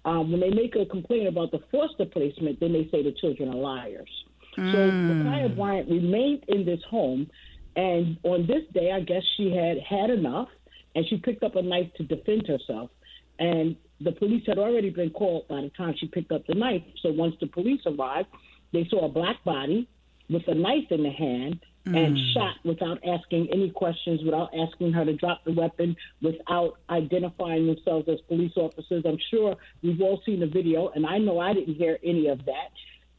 Um, 0.05 0.31
when 0.31 0.39
they 0.39 0.49
make 0.49 0.75
a 0.75 0.85
complaint 0.85 1.27
about 1.27 1.51
the 1.51 1.59
foster 1.71 2.05
placement, 2.05 2.61
then 2.61 2.71
they 2.71 2.87
say 2.89 3.03
the 3.03 3.11
children 3.11 3.49
are 3.49 3.55
liars. 3.55 4.09
Mm. 4.57 4.71
So 4.71 4.77
Ma'Khia 4.77 5.55
Bryant 5.55 5.89
remained 5.89 6.43
in 6.47 6.65
this 6.65 6.81
home, 6.89 7.29
and 7.75 8.17
on 8.23 8.47
this 8.47 8.63
day, 8.73 8.91
I 8.91 9.01
guess 9.01 9.23
she 9.37 9.51
had 9.55 9.77
had 9.79 10.09
enough, 10.09 10.49
and 10.95 11.05
she 11.07 11.17
picked 11.17 11.43
up 11.43 11.55
a 11.55 11.61
knife 11.61 11.93
to 11.97 12.03
defend 12.03 12.47
herself. 12.47 12.89
And 13.37 13.75
the 14.01 14.11
police 14.11 14.43
had 14.47 14.57
already 14.57 14.89
been 14.89 15.11
called 15.11 15.47
by 15.47 15.61
the 15.61 15.69
time 15.69 15.95
she 15.97 16.07
picked 16.07 16.31
up 16.31 16.45
the 16.47 16.55
knife. 16.55 16.83
So 17.01 17.11
once 17.11 17.35
the 17.39 17.47
police 17.47 17.81
arrived, 17.85 18.27
they 18.73 18.87
saw 18.89 19.05
a 19.05 19.09
black 19.09 19.43
body 19.43 19.87
with 20.29 20.47
a 20.47 20.55
knife 20.55 20.91
in 20.91 21.03
the 21.03 21.09
hand 21.09 21.59
mm. 21.85 21.97
and 21.97 22.17
shot 22.33 22.55
without 22.63 22.99
asking 23.05 23.49
any 23.51 23.69
questions, 23.69 24.21
without 24.23 24.49
asking 24.53 24.91
her 24.93 25.05
to 25.05 25.13
drop 25.13 25.43
the 25.45 25.51
weapon, 25.51 25.95
without 26.21 26.77
identifying 26.89 27.67
themselves 27.67 28.07
as 28.09 28.19
police 28.27 28.53
officers. 28.55 29.03
I'm 29.05 29.17
sure 29.31 29.55
we've 29.81 30.01
all 30.01 30.21
seen 30.25 30.39
the 30.39 30.47
video, 30.47 30.89
and 30.89 31.05
I 31.05 31.17
know 31.17 31.39
I 31.39 31.53
didn't 31.53 31.75
hear 31.75 31.97
any 32.03 32.27
of 32.27 32.45
that. 32.45 32.69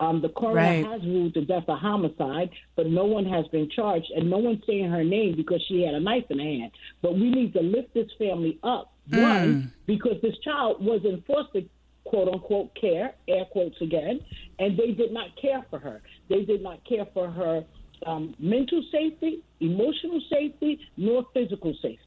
Um, 0.01 0.23
the 0.23 0.31
coroner 0.31 0.57
right. 0.57 0.87
has 0.87 1.03
ruled 1.03 1.35
the 1.35 1.43
death 1.43 1.65
a 1.69 1.77
homicide, 1.77 2.49
but 2.75 2.87
no 2.87 3.05
one 3.05 3.27
has 3.27 3.47
been 3.49 3.69
charged, 3.69 4.11
and 4.17 4.31
no 4.31 4.39
one's 4.39 4.63
saying 4.67 4.91
her 4.91 5.05
name 5.05 5.37
because 5.37 5.63
she 5.69 5.83
had 5.83 5.95
a 5.95 6.01
knife 6.01 6.25
in 6.31 6.39
her 6.39 6.45
hand. 6.45 6.73
But 7.03 7.15
we 7.15 7.31
need 7.31 7.53
to 7.53 7.61
lift 7.61 7.93
this 7.93 8.09
family 8.19 8.59
up. 8.63 8.95
Mm. 9.11 9.23
One, 9.23 9.73
because 9.87 10.17
this 10.23 10.35
child 10.43 10.83
was 10.83 11.03
in 11.05 11.23
foster 11.27 11.61
quote 12.05 12.29
unquote 12.29 12.75
care, 12.81 13.15
air 13.29 13.45
quotes 13.53 13.81
again, 13.83 14.21
and 14.59 14.79
they 14.79 14.93
did 14.93 15.13
not 15.13 15.29
care 15.41 15.65
for 15.69 15.79
her. 15.79 16.01
They 16.29 16.45
did 16.45 16.63
not 16.63 16.83
care 16.89 17.07
for 17.13 17.31
her 17.31 17.65
um, 18.07 18.35
mental 18.39 18.83
safety, 18.91 19.43
emotional 19.61 20.23
safety, 20.31 20.81
nor 20.97 21.27
physical 21.35 21.75
safety. 21.83 22.01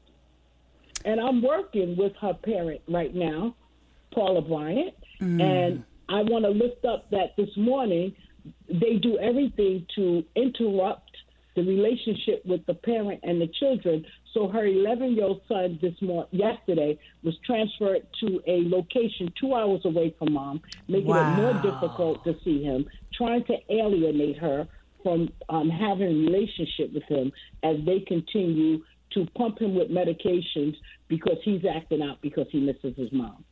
And 1.04 1.20
I'm 1.20 1.42
working 1.42 1.96
with 1.96 2.12
her 2.20 2.34
parent 2.34 2.80
right 2.88 3.14
now, 3.14 3.54
Paula 4.12 4.42
Bryant, 4.42 4.94
mm. 5.20 5.40
and 5.40 5.84
I 6.08 6.22
want 6.22 6.44
to 6.44 6.50
lift 6.50 6.84
up 6.84 7.10
that 7.10 7.36
this 7.36 7.50
morning 7.56 8.14
they 8.68 8.96
do 8.96 9.18
everything 9.18 9.86
to 9.96 10.24
interrupt 10.36 11.10
the 11.56 11.62
relationship 11.62 12.44
with 12.44 12.64
the 12.66 12.74
parent 12.74 13.20
and 13.22 13.40
the 13.40 13.48
children. 13.60 14.04
So 14.32 14.48
her 14.48 14.66
11 14.66 15.14
year 15.14 15.24
old 15.24 15.42
son 15.48 15.78
this 15.80 15.94
morning, 16.02 16.28
yesterday, 16.32 16.98
was 17.22 17.34
transferred 17.46 18.06
to 18.20 18.42
a 18.46 18.68
location 18.68 19.32
two 19.40 19.54
hours 19.54 19.82
away 19.84 20.14
from 20.18 20.32
mom, 20.32 20.60
making 20.88 21.06
wow. 21.06 21.32
it 21.32 21.36
more 21.36 21.62
difficult 21.62 22.24
to 22.24 22.34
see 22.44 22.62
him, 22.62 22.86
trying 23.16 23.44
to 23.44 23.54
alienate 23.70 24.38
her 24.38 24.66
from 25.02 25.30
um, 25.48 25.70
having 25.70 26.08
a 26.08 26.30
relationship 26.30 26.92
with 26.92 27.04
him 27.04 27.30
as 27.62 27.76
they 27.84 28.00
continue 28.00 28.82
to 29.12 29.26
pump 29.36 29.60
him 29.60 29.76
with 29.76 29.90
medications 29.90 30.74
because 31.08 31.36
he's 31.44 31.62
acting 31.64 32.02
out 32.02 32.20
because 32.20 32.46
he 32.50 32.58
misses 32.58 32.96
his 32.96 33.12
mom. 33.12 33.44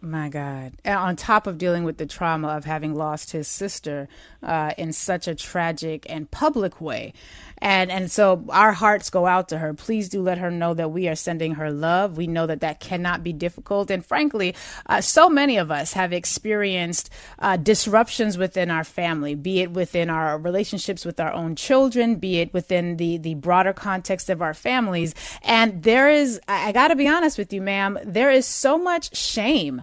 My 0.00 0.28
God. 0.28 0.72
And 0.84 0.98
on 0.98 1.16
top 1.16 1.46
of 1.46 1.56
dealing 1.56 1.84
with 1.84 1.96
the 1.96 2.04
trauma 2.04 2.48
of 2.48 2.66
having 2.66 2.94
lost 2.94 3.32
his 3.32 3.48
sister 3.48 4.06
uh, 4.42 4.72
in 4.76 4.92
such 4.92 5.26
a 5.26 5.34
tragic 5.34 6.04
and 6.10 6.30
public 6.30 6.78
way. 6.78 7.14
And, 7.58 7.90
and 7.90 8.10
so 8.10 8.44
our 8.50 8.72
hearts 8.72 9.08
go 9.08 9.24
out 9.24 9.48
to 9.48 9.58
her. 9.58 9.72
Please 9.72 10.10
do 10.10 10.20
let 10.20 10.36
her 10.36 10.50
know 10.50 10.74
that 10.74 10.90
we 10.90 11.08
are 11.08 11.14
sending 11.14 11.54
her 11.54 11.70
love. 11.70 12.18
We 12.18 12.26
know 12.26 12.46
that 12.46 12.60
that 12.60 12.80
cannot 12.80 13.24
be 13.24 13.32
difficult. 13.32 13.90
And 13.90 14.04
frankly, 14.04 14.54
uh, 14.84 15.00
so 15.00 15.30
many 15.30 15.56
of 15.56 15.70
us 15.70 15.94
have 15.94 16.12
experienced 16.12 17.08
uh, 17.38 17.56
disruptions 17.56 18.36
within 18.36 18.70
our 18.70 18.84
family, 18.84 19.34
be 19.34 19.60
it 19.60 19.70
within 19.70 20.10
our 20.10 20.36
relationships 20.36 21.06
with 21.06 21.18
our 21.18 21.32
own 21.32 21.56
children, 21.56 22.16
be 22.16 22.40
it 22.40 22.52
within 22.52 22.98
the, 22.98 23.16
the 23.16 23.34
broader 23.36 23.72
context 23.72 24.28
of 24.28 24.42
our 24.42 24.52
families. 24.52 25.14
And 25.40 25.82
there 25.82 26.10
is, 26.10 26.40
I, 26.46 26.68
I 26.68 26.72
got 26.72 26.88
to 26.88 26.96
be 26.96 27.08
honest 27.08 27.38
with 27.38 27.54
you, 27.54 27.62
ma'am, 27.62 27.98
there 28.04 28.30
is 28.30 28.44
so 28.44 28.76
much 28.76 29.16
shame 29.16 29.82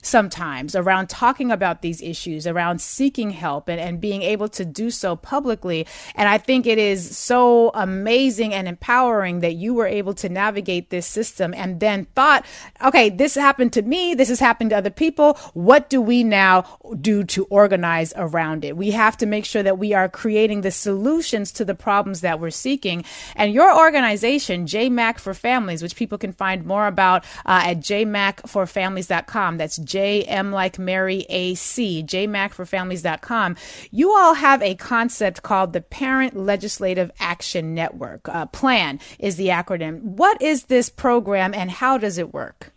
sometimes 0.01 0.75
around 0.75 1.09
talking 1.09 1.51
about 1.51 1.81
these 1.81 2.01
issues, 2.01 2.47
around 2.47 2.81
seeking 2.81 3.31
help 3.31 3.67
and, 3.67 3.79
and 3.79 4.01
being 4.01 4.21
able 4.21 4.49
to 4.49 4.65
do 4.65 4.89
so 4.89 5.15
publicly. 5.15 5.85
And 6.15 6.27
I 6.27 6.37
think 6.37 6.65
it 6.65 6.77
is 6.77 7.17
so 7.17 7.71
amazing 7.73 8.53
and 8.53 8.67
empowering 8.67 9.41
that 9.41 9.53
you 9.53 9.73
were 9.73 9.87
able 9.87 10.13
to 10.15 10.29
navigate 10.29 10.89
this 10.89 11.05
system 11.05 11.53
and 11.53 11.79
then 11.79 12.05
thought, 12.15 12.45
okay, 12.83 13.09
this 13.09 13.35
happened 13.35 13.73
to 13.73 13.81
me. 13.81 14.13
This 14.13 14.29
has 14.29 14.39
happened 14.39 14.71
to 14.71 14.77
other 14.77 14.89
people. 14.89 15.33
What 15.53 15.89
do 15.89 16.01
we 16.01 16.23
now 16.23 16.79
do 16.99 17.23
to 17.25 17.45
organize 17.45 18.13
around 18.15 18.65
it? 18.65 18.77
We 18.77 18.91
have 18.91 19.17
to 19.17 19.25
make 19.25 19.45
sure 19.45 19.63
that 19.63 19.77
we 19.77 19.93
are 19.93 20.09
creating 20.09 20.61
the 20.61 20.71
solutions 20.71 21.51
to 21.53 21.65
the 21.65 21.75
problems 21.75 22.21
that 22.21 22.39
we're 22.39 22.49
seeking. 22.49 23.05
And 23.35 23.53
your 23.53 23.75
organization, 23.77 24.65
JMAC 24.65 25.19
for 25.19 25.33
Families, 25.33 25.81
which 25.81 25.95
people 25.95 26.17
can 26.17 26.33
find 26.33 26.65
more 26.65 26.87
about 26.87 27.23
uh, 27.45 27.63
at 27.65 27.77
jmacforfamilies.com. 27.79 29.57
That's 29.57 29.77
J 29.91 30.23
M 30.23 30.53
like 30.53 30.79
Mary 30.79 31.25
A 31.27 31.53
C, 31.55 32.01
jmacforfamilies.com. 32.01 33.57
You 33.91 34.13
all 34.13 34.35
have 34.35 34.61
a 34.61 34.75
concept 34.75 35.43
called 35.43 35.73
the 35.73 35.81
Parent 35.81 36.37
Legislative 36.37 37.11
Action 37.19 37.75
Network. 37.75 38.29
Uh, 38.29 38.45
PLAN 38.45 39.01
is 39.19 39.35
the 39.35 39.49
acronym. 39.49 40.01
What 40.01 40.41
is 40.41 40.63
this 40.63 40.87
program 40.89 41.53
and 41.53 41.69
how 41.69 41.97
does 41.97 42.17
it 42.17 42.33
work? 42.33 42.71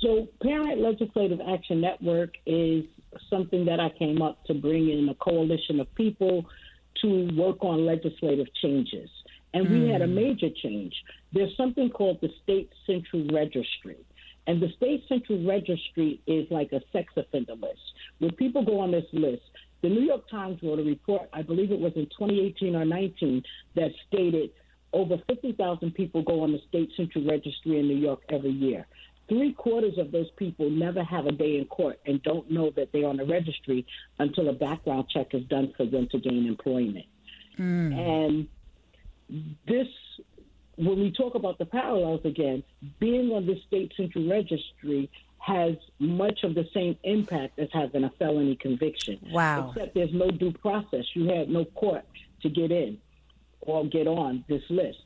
So, 0.00 0.26
Parent 0.42 0.80
Legislative 0.80 1.40
Action 1.46 1.82
Network 1.82 2.36
is 2.46 2.84
something 3.28 3.66
that 3.66 3.78
I 3.78 3.90
came 3.90 4.22
up 4.22 4.42
to 4.44 4.54
bring 4.54 4.88
in 4.88 5.10
a 5.10 5.14
coalition 5.16 5.80
of 5.80 5.94
people 5.96 6.46
to 7.02 7.28
work 7.36 7.62
on 7.62 7.84
legislative 7.84 8.46
changes. 8.54 9.10
And 9.52 9.68
we 9.70 9.88
had 9.90 10.00
a 10.00 10.06
hmm. 10.06 10.14
major 10.14 10.48
change. 10.62 10.94
There's 11.32 11.54
something 11.56 11.90
called 11.90 12.20
the 12.22 12.30
State 12.42 12.72
Central 12.86 13.26
Registry. 13.32 13.96
And 14.46 14.62
the 14.62 14.68
state 14.76 15.04
central 15.08 15.44
registry 15.46 16.20
is 16.26 16.46
like 16.50 16.72
a 16.72 16.80
sex 16.92 17.12
offender 17.16 17.54
list. 17.54 17.80
When 18.18 18.32
people 18.32 18.64
go 18.64 18.80
on 18.80 18.92
this 18.92 19.06
list, 19.12 19.42
the 19.82 19.88
New 19.88 20.02
York 20.02 20.28
Times 20.30 20.58
wrote 20.62 20.78
a 20.78 20.82
report, 20.82 21.28
I 21.32 21.42
believe 21.42 21.70
it 21.70 21.78
was 21.78 21.92
in 21.96 22.06
2018 22.06 22.74
or 22.74 22.84
19, 22.84 23.42
that 23.74 23.90
stated 24.08 24.50
over 24.92 25.16
50,000 25.28 25.94
people 25.94 26.22
go 26.22 26.42
on 26.42 26.52
the 26.52 26.60
state 26.68 26.90
central 26.96 27.24
registry 27.24 27.78
in 27.78 27.88
New 27.88 27.96
York 27.96 28.20
every 28.30 28.50
year. 28.50 28.86
Three 29.28 29.52
quarters 29.52 29.98
of 29.98 30.12
those 30.12 30.30
people 30.36 30.70
never 30.70 31.02
have 31.02 31.26
a 31.26 31.32
day 31.32 31.58
in 31.58 31.66
court 31.66 31.98
and 32.06 32.22
don't 32.22 32.48
know 32.50 32.70
that 32.76 32.92
they're 32.92 33.06
on 33.06 33.16
the 33.16 33.24
registry 33.24 33.84
until 34.20 34.48
a 34.48 34.52
background 34.52 35.06
check 35.12 35.34
is 35.34 35.44
done 35.44 35.74
for 35.76 35.84
them 35.84 36.08
to 36.12 36.18
gain 36.18 36.46
employment. 36.46 37.06
Mm. 37.58 37.96
And 37.96 38.48
this 39.66 39.88
when 40.76 41.00
we 41.00 41.10
talk 41.10 41.34
about 41.34 41.58
the 41.58 41.64
parallels 41.64 42.20
again, 42.24 42.62
being 42.98 43.30
on 43.32 43.46
the 43.46 43.60
state 43.66 43.92
central 43.96 44.28
registry 44.28 45.10
has 45.38 45.74
much 45.98 46.42
of 46.42 46.54
the 46.54 46.66
same 46.74 46.96
impact 47.04 47.58
as 47.58 47.68
having 47.72 48.04
a 48.04 48.10
felony 48.18 48.56
conviction. 48.56 49.18
Wow. 49.30 49.70
Except 49.70 49.94
there's 49.94 50.12
no 50.12 50.30
due 50.30 50.52
process. 50.52 51.04
You 51.14 51.28
have 51.34 51.48
no 51.48 51.64
court 51.64 52.04
to 52.42 52.48
get 52.48 52.72
in 52.72 52.98
or 53.60 53.86
get 53.86 54.06
on 54.06 54.44
this 54.48 54.62
list. 54.68 55.04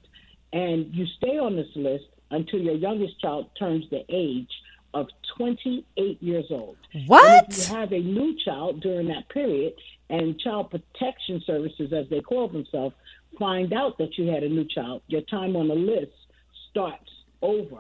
And 0.53 0.93
you 0.95 1.07
stay 1.19 1.39
on 1.39 1.57
this 1.57 1.69
list 1.77 2.07
until 2.31 2.61
your 2.61 2.75
youngest 2.75 3.21
child 3.21 3.51
turns 3.59 3.89
the 3.91 4.05
age 4.09 4.51
of 4.95 5.09
28 5.37 6.23
years 6.23 6.47
old. 6.51 6.77
What? 7.07 7.45
And 7.45 7.53
if 7.53 7.69
you 7.69 7.77
have 7.77 7.93
a 7.93 8.01
new 8.01 8.37
child 8.45 8.81
during 8.81 9.09
that 9.09 9.29
period, 9.29 9.75
and 10.11 10.39
Child 10.41 10.71
Protection 10.71 11.41
Services, 11.47 11.93
as 11.93 12.09
they 12.11 12.21
call 12.21 12.49
themselves, 12.49 12.95
find 13.39 13.73
out 13.73 13.99
that 13.99 14.19
you 14.19 14.29
had 14.29 14.43
a 14.43 14.49
new 14.49 14.65
child, 14.65 15.03
your 15.09 15.23
time 15.23 15.57
on 15.57 15.69
the 15.69 15.75
list 15.75 16.13
starts 16.71 17.11
over 17.43 17.79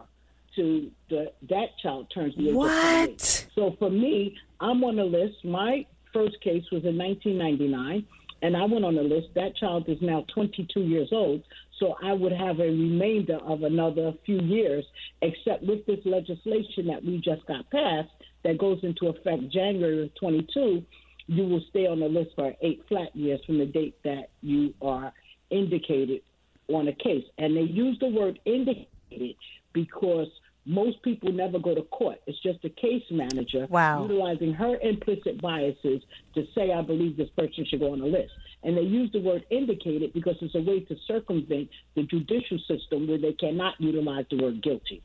to 0.56 0.90
the 1.08 1.32
that 1.48 1.78
child 1.82 2.10
turns 2.12 2.34
the 2.36 2.48
age 2.48 2.54
what? 2.54 3.20
So 3.54 3.76
for 3.78 3.90
me, 3.90 4.36
I'm 4.60 4.82
on 4.84 4.96
the 4.96 5.04
list. 5.04 5.44
My 5.44 5.86
first 6.12 6.40
case 6.40 6.64
was 6.72 6.84
in 6.84 6.98
1999, 6.98 8.04
and 8.42 8.56
I 8.56 8.64
went 8.64 8.84
on 8.84 8.96
the 8.96 9.02
list. 9.02 9.28
That 9.34 9.56
child 9.56 9.88
is 9.88 9.98
now 10.00 10.24
22 10.34 10.80
years 10.80 11.08
old, 11.12 11.42
so 11.78 11.94
I 12.02 12.12
would 12.12 12.32
have 12.32 12.58
a 12.58 12.64
remainder 12.64 13.36
of 13.36 13.62
another 13.62 14.12
few 14.26 14.40
years, 14.40 14.84
except 15.22 15.62
with 15.62 15.86
this 15.86 16.00
legislation 16.04 16.86
that 16.88 17.04
we 17.04 17.18
just 17.18 17.46
got 17.46 17.70
passed 17.70 18.10
that 18.42 18.58
goes 18.58 18.80
into 18.82 19.06
effect 19.06 19.50
January 19.52 20.04
of 20.04 20.14
22 20.16 20.84
you 21.30 21.44
will 21.44 21.62
stay 21.70 21.86
on 21.86 22.00
the 22.00 22.08
list 22.08 22.30
for 22.34 22.52
eight 22.60 22.82
flat 22.88 23.14
years 23.14 23.40
from 23.46 23.58
the 23.58 23.66
date 23.66 23.94
that 24.02 24.30
you 24.42 24.74
are 24.82 25.12
indicated 25.50 26.22
on 26.68 26.88
a 26.88 26.92
case. 26.92 27.24
And 27.38 27.56
they 27.56 27.62
use 27.62 27.98
the 28.00 28.08
word 28.08 28.38
indicated 28.44 29.36
because 29.72 30.28
most 30.66 31.02
people 31.02 31.32
never 31.32 31.58
go 31.58 31.74
to 31.74 31.82
court. 31.82 32.18
It's 32.26 32.40
just 32.42 32.64
a 32.64 32.68
case 32.68 33.02
manager 33.10 33.66
wow. 33.70 34.02
utilizing 34.02 34.52
her 34.52 34.76
implicit 34.80 35.40
biases 35.40 36.02
to 36.34 36.46
say, 36.54 36.72
I 36.72 36.82
believe 36.82 37.16
this 37.16 37.30
person 37.36 37.64
should 37.68 37.80
go 37.80 37.92
on 37.92 38.00
a 38.00 38.06
list. 38.06 38.32
And 38.62 38.76
they 38.76 38.82
use 38.82 39.10
the 39.12 39.20
word 39.20 39.44
indicated 39.50 40.12
because 40.12 40.36
it's 40.40 40.54
a 40.54 40.60
way 40.60 40.80
to 40.80 40.96
circumvent 41.06 41.70
the 41.96 42.02
judicial 42.02 42.58
system 42.68 43.08
where 43.08 43.18
they 43.18 43.32
cannot 43.32 43.74
utilize 43.80 44.26
the 44.30 44.42
word 44.42 44.62
guilty. 44.62 45.02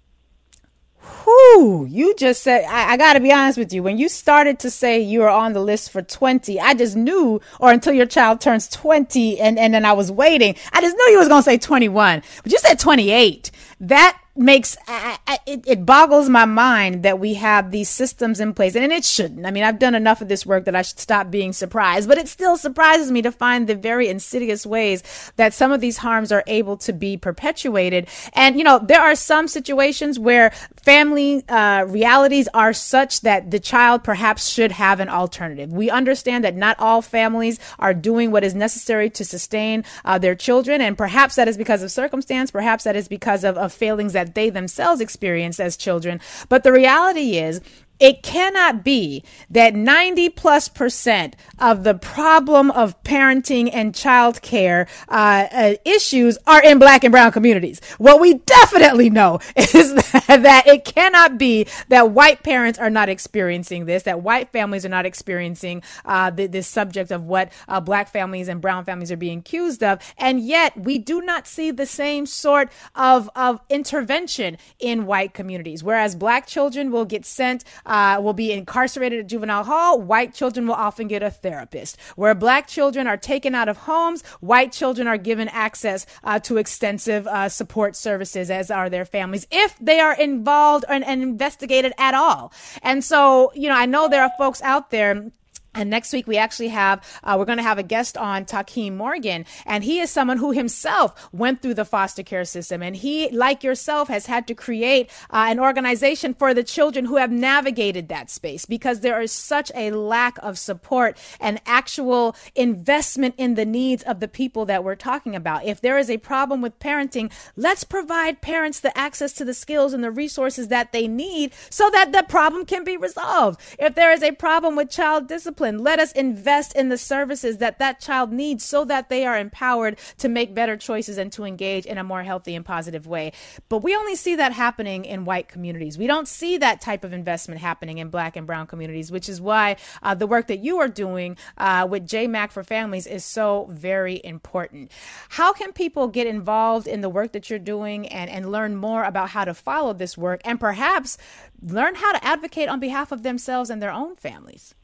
Whew, 1.24 1.88
you 1.90 2.16
just 2.16 2.44
said, 2.44 2.66
I, 2.66 2.94
I 2.94 2.98
got 2.98 3.14
to 3.14 3.20
be 3.20 3.32
honest 3.32 3.58
with 3.58 3.74
you. 3.74 3.82
When 3.82 3.98
you 3.98 4.10
started 4.10 4.60
to 4.60 4.70
say 4.70 5.00
you 5.00 5.22
were 5.22 5.30
on 5.30 5.54
the 5.54 5.60
list 5.60 5.92
for 5.92 6.02
20, 6.02 6.60
I 6.60 6.74
just 6.74 6.96
knew, 6.96 7.42
or 7.60 7.72
until 7.72 7.94
your 7.94 8.06
child 8.06 8.42
turns 8.42 8.68
20, 8.70 9.40
and, 9.40 9.58
and 9.58 9.74
then 9.74 9.86
I 9.86 9.94
was 9.94 10.12
waiting, 10.12 10.56
I 10.72 10.82
just 10.82 10.96
knew 10.96 11.06
you 11.12 11.20
was 11.20 11.28
going 11.28 11.42
to 11.42 11.44
say 11.44 11.58
21. 11.58 12.22
But 12.44 12.52
you 12.52 12.60
said 12.60 12.80
28. 12.80 13.52
That 13.82 14.20
makes 14.36 14.76
I, 14.88 15.18
I, 15.28 15.40
it, 15.46 15.64
it, 15.66 15.86
boggles 15.86 16.28
my 16.28 16.46
mind 16.46 17.04
that 17.04 17.20
we 17.20 17.36
have 17.36 17.72
these 17.72 17.88
systems 17.88 18.40
in 18.40 18.54
place 18.54 18.76
and 18.76 18.92
it 18.92 19.06
shouldn't. 19.06 19.46
I 19.46 19.52
mean 19.52 19.64
i've 19.64 19.80
done 19.80 19.96
enough 19.96 20.22
of 20.22 20.28
this 20.28 20.46
work 20.46 20.66
that 20.66 20.76
i 20.76 20.82
should 20.82 21.00
stop 21.00 21.32
being 21.32 21.54
surprised 21.54 22.10
but 22.10 22.18
it 22.18 22.28
still 22.28 22.58
surprises 22.58 23.12
me 23.12 23.22
to 23.22 23.32
find 23.32 23.68
the 23.68 23.76
very 23.76 24.10
insidious 24.10 24.66
ways 24.66 25.04
that 25.38 25.54
some 25.54 25.72
of 25.72 25.80
these 25.80 25.98
harms 25.98 26.32
are 26.32 26.44
able 26.48 26.76
to 26.78 26.92
be 26.92 27.16
perpetuated. 27.16 28.08
And 28.34 28.58
you 28.58 28.64
know 28.64 28.80
there 28.80 29.02
are 29.02 29.16
some 29.16 29.48
situations 29.48 30.20
where 30.20 30.52
family 30.84 31.48
uh, 31.48 31.86
realities 31.88 32.50
are 32.54 32.74
such 32.74 33.22
that 33.22 33.52
the 33.52 33.60
child 33.60 34.04
perhaps 34.04 34.50
should 34.50 34.72
have 34.74 35.00
an 35.00 35.10
alternative. 35.10 35.72
We 35.72 35.90
understand 35.90 36.44
that 36.44 36.56
not 36.56 36.78
all 36.80 37.02
families 37.02 37.60
are 37.80 37.94
doing 37.94 38.32
what 38.32 38.44
is 38.44 38.56
necessary 38.56 39.10
to 39.12 39.24
sustain 39.24 39.86
uh, 40.04 40.18
their 40.18 40.36
children 40.36 40.82
and 40.82 40.98
perhaps 40.98 41.36
that 41.36 41.48
is 41.48 41.58
because 41.58 41.84
of 41.84 41.92
circumstance 41.92 42.52
perhaps 42.52 42.84
that 42.84 42.96
is 42.96 43.08
because 43.08 43.44
of, 43.44 43.58
of 43.58 43.72
failings 43.72 44.14
that 44.14 44.25
that 44.26 44.36
they 44.36 44.50
themselves 44.50 45.02
experienced 45.02 45.60
as 45.60 45.78
children. 45.78 46.20
But 46.50 46.64
the 46.64 46.72
reality 46.72 47.38
is, 47.38 47.62
it 48.00 48.24
cannot 48.24 48.84
be 48.84 49.24
that 49.50 49.74
90 49.74 50.30
plus 50.30 50.68
percent 50.68 51.36
of 51.60 51.84
the 51.84 51.94
problem 51.94 52.72
of 52.72 53.02
parenting 53.04 53.70
and 53.72 53.96
child 53.96 54.42
care 54.42 54.88
uh, 55.08 55.48
uh, 55.52 55.74
issues 55.86 56.38
are 56.46 56.64
in 56.64 56.80
black 56.80 57.04
and 57.04 57.12
brown 57.12 57.32
communities. 57.32 57.80
What 57.98 58.20
we 58.20 58.36
definitely 58.36 59.10
know 59.10 59.40
is 59.56 59.94
that, 59.94 60.40
that, 60.44 60.68
it 60.68 60.84
cannot 60.86 61.38
be 61.38 61.68
that 61.90 62.12
white 62.12 62.44
parents 62.44 62.80
are 62.80 62.90
not 62.90 63.10
experiencing 63.10 63.86
this, 63.86 64.04
that 64.04 64.22
white 64.22 64.50
families 64.52 64.86
are 64.86 64.90
not 64.90 65.06
experiencing 65.06 65.84
uh, 66.04 66.30
the, 66.32 66.48
this 66.48 66.68
subject 66.68 67.12
of 67.12 67.24
what 67.24 67.52
uh, 67.68 67.80
black 67.80 68.10
families 68.10 68.48
and 68.48 68.62
brown 68.62 68.84
families 68.84 69.12
are 69.12 69.18
being 69.18 69.40
accused 69.40 69.84
of. 69.84 70.00
And 70.18 70.40
yet 70.40 70.78
we 70.78 70.98
do 70.98 71.22
not 71.22 71.48
see 71.48 71.72
the 71.72 71.86
same 71.86 72.26
sort 72.26 72.72
of, 72.96 73.30
of 73.36 73.62
intervention 73.70 74.58
in 74.80 75.06
white 75.06 75.34
communities. 75.34 75.84
Whereas 75.84 76.16
black 76.16 76.48
children 76.48 76.92
will 76.92 77.06
get 77.06 77.26
sent 77.26 77.64
uh, 77.86 78.20
will 78.22 78.34
be 78.34 78.52
incarcerated 78.52 79.20
at 79.20 79.28
juvenile 79.28 79.64
hall. 79.64 80.02
White 80.02 80.34
children 80.34 80.68
will 80.68 80.76
often 80.76 81.08
get 81.08 81.24
a 81.24 81.30
therapist. 81.30 81.98
Where 82.16 82.36
black 82.36 82.68
children 82.68 83.08
are 83.08 83.18
taken 83.18 83.56
out 83.56 83.70
of 83.70 83.78
homes, 83.78 84.24
white 84.40 84.72
children 84.72 85.08
are 85.08 85.18
given 85.18 85.48
access 85.50 86.06
uh, 86.24 86.40
to 86.40 86.58
extensive 86.58 87.28
uh, 87.28 87.50
support 87.50 87.96
services, 87.96 88.50
as 88.50 88.72
are 88.72 88.90
their 88.90 89.06
families, 89.06 89.48
if 89.52 89.78
they 89.80 90.00
are 90.00 90.16
involved 90.20 90.86
and, 90.90 91.04
and 91.04 91.22
investigated 91.22 91.94
at 91.98 92.14
all. 92.14 92.52
And 92.82 93.04
so, 93.04 93.52
you 93.56 93.70
know, 93.70 93.76
I 93.76 93.86
know 93.86 94.08
there 94.08 94.24
are 94.24 94.32
folks 94.38 94.62
out 94.62 94.92
there 94.92 95.32
and 95.76 95.90
next 95.90 96.14
week 96.14 96.26
we 96.28 96.38
actually 96.38 96.70
have 96.70 97.04
uh, 97.24 97.36
we're 97.38 97.46
going 97.46 97.58
to 97.58 97.64
have 97.64 97.78
a 97.78 97.84
guest 97.84 98.18
on 98.18 98.46
Takeem 98.46 98.96
Morgan, 98.96 99.46
and 99.66 99.84
he 99.84 100.00
is 100.00 100.10
someone 100.10 100.38
who 100.38 100.52
himself 100.52 101.30
went 101.32 101.62
through 101.62 101.74
the 101.74 101.86
foster 101.86 102.24
care 102.24 102.46
system, 102.46 102.82
and 102.82 102.96
he, 102.96 103.30
like 103.30 103.64
yourself, 103.64 104.08
has 104.08 104.26
had 104.26 104.48
to 104.48 104.56
create 104.56 105.10
uh, 105.30 105.46
an 105.50 105.60
organization 105.60 106.34
for 106.34 106.54
the 106.54 106.64
children 106.64 107.06
who 107.06 107.18
have 107.18 107.32
navigated 107.32 108.08
that 108.10 108.30
space 108.30 108.66
because 108.66 109.02
there 109.02 109.22
is 109.22 109.32
such 109.32 109.72
a 109.76 109.92
lack 109.92 110.38
of 110.42 110.58
support 110.58 111.18
and 111.40 111.62
actual 111.66 112.36
investment 112.56 113.36
in 113.38 113.56
the 113.56 113.66
needs 113.66 114.04
of 114.04 114.20
the 114.20 114.28
people 114.28 114.66
that 114.66 114.84
we're 114.84 114.96
talking 114.96 115.36
about. 115.36 115.66
If 115.66 115.82
there 115.82 115.98
is 115.98 116.10
a 116.10 116.18
problem 116.18 116.62
with 116.62 116.80
parenting, 116.80 117.32
let's 117.56 117.84
provide 117.84 118.42
parents 118.42 118.80
the 118.80 118.98
access 118.98 119.34
to 119.34 119.46
the 119.46 119.54
skills 119.54 119.94
and 119.94 120.04
the 120.04 120.12
resources 120.12 120.70
that 120.70 120.92
they 120.92 121.08
need 121.08 121.54
so 121.70 121.90
that 121.90 122.12
the 122.12 122.24
problem 122.24 122.66
can 122.66 122.84
be 122.84 122.98
resolved. 122.98 123.60
If 123.78 123.96
there 123.96 124.12
is 124.12 124.24
a 124.24 124.32
problem 124.32 124.76
with 124.76 124.90
child 124.90 125.28
discipline 125.28 125.65
discipline. 125.66 125.84
Let 125.84 126.00
us 126.00 126.12
invest 126.12 126.76
in 126.76 126.90
the 126.90 126.98
services 126.98 127.58
that 127.58 127.80
that 127.80 128.00
child 128.00 128.32
needs 128.32 128.64
so 128.64 128.86
that 128.86 129.10
they 129.10 129.26
are 129.26 129.38
empowered 129.38 129.98
to 130.20 130.30
make 130.30 130.54
better 130.54 130.78
choices 130.78 131.18
and 131.18 131.32
to 131.34 131.44
engage 131.44 131.86
in 131.86 131.98
a 131.98 132.04
more 132.04 132.24
healthy 132.24 132.56
and 132.56 132.66
positive 132.66 133.08
way. 133.08 133.32
But 133.70 133.80
we 133.80 133.96
only 133.96 134.16
see 134.16 134.36
that 134.36 134.54
happening 134.54 135.06
in 135.06 135.26
white 135.26 135.48
communities. 135.48 135.98
We 135.98 136.08
don't 136.08 136.28
see 136.28 136.58
that 136.58 136.82
type 136.82 137.04
of 137.04 137.14
investment 137.14 137.62
happening 137.62 137.98
in 137.98 138.10
black 138.10 138.36
and 138.36 138.48
brown 138.48 138.68
communities, 138.68 139.12
which 139.12 139.30
is 139.30 139.42
why 139.42 139.78
uh, 140.04 140.16
the 140.16 140.28
work 140.28 140.48
that 140.48 140.60
you 140.60 140.80
are 140.80 140.88
doing 140.88 141.38
uh, 141.58 141.88
with 141.90 142.08
JMAC 142.08 142.52
for 142.52 142.64
Families 142.64 143.08
is 143.08 143.26
so 143.26 143.68
very 143.72 144.22
important. 144.24 144.92
How 145.30 145.54
can 145.54 145.72
people 145.72 146.08
get 146.08 146.28
involved 146.28 146.88
in 146.88 147.02
the 147.02 147.10
work 147.10 147.32
that 147.32 147.50
you're 147.50 147.60
doing 147.60 148.08
and, 148.08 148.30
and 148.30 148.52
learn 148.52 148.76
more 148.76 149.04
about 149.04 149.30
how 149.30 149.46
to 149.46 149.54
follow 149.54 149.94
this 149.94 150.18
work 150.18 150.42
and 150.46 150.60
perhaps 150.60 151.18
learn 151.62 151.96
how 151.96 152.12
to 152.12 152.24
advocate 152.24 152.70
on 152.70 152.80
behalf 152.80 153.12
of 153.12 153.24
themselves 153.24 153.70
and 153.70 153.82
their 153.82 153.92
own 153.92 154.16
families? 154.16 154.76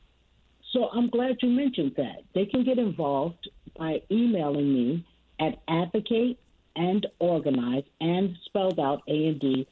So 0.72 0.90
I'm 0.90 1.10
glad 1.10 1.38
you 1.42 1.50
mentioned 1.50 1.94
that. 1.98 2.24
They 2.34 2.46
can 2.46 2.64
get 2.64 2.78
involved 2.78 3.50
by 3.78 4.02
emailing 4.10 4.74
me 4.74 5.06
at 5.40 5.62
advocate 5.68 6.40
and 6.76 7.06
organize 7.20 7.84
and 8.00 8.36
spelled 8.46 8.80
out 8.80 9.02
A 9.08 9.28
and 9.28 9.40
D 9.40 9.68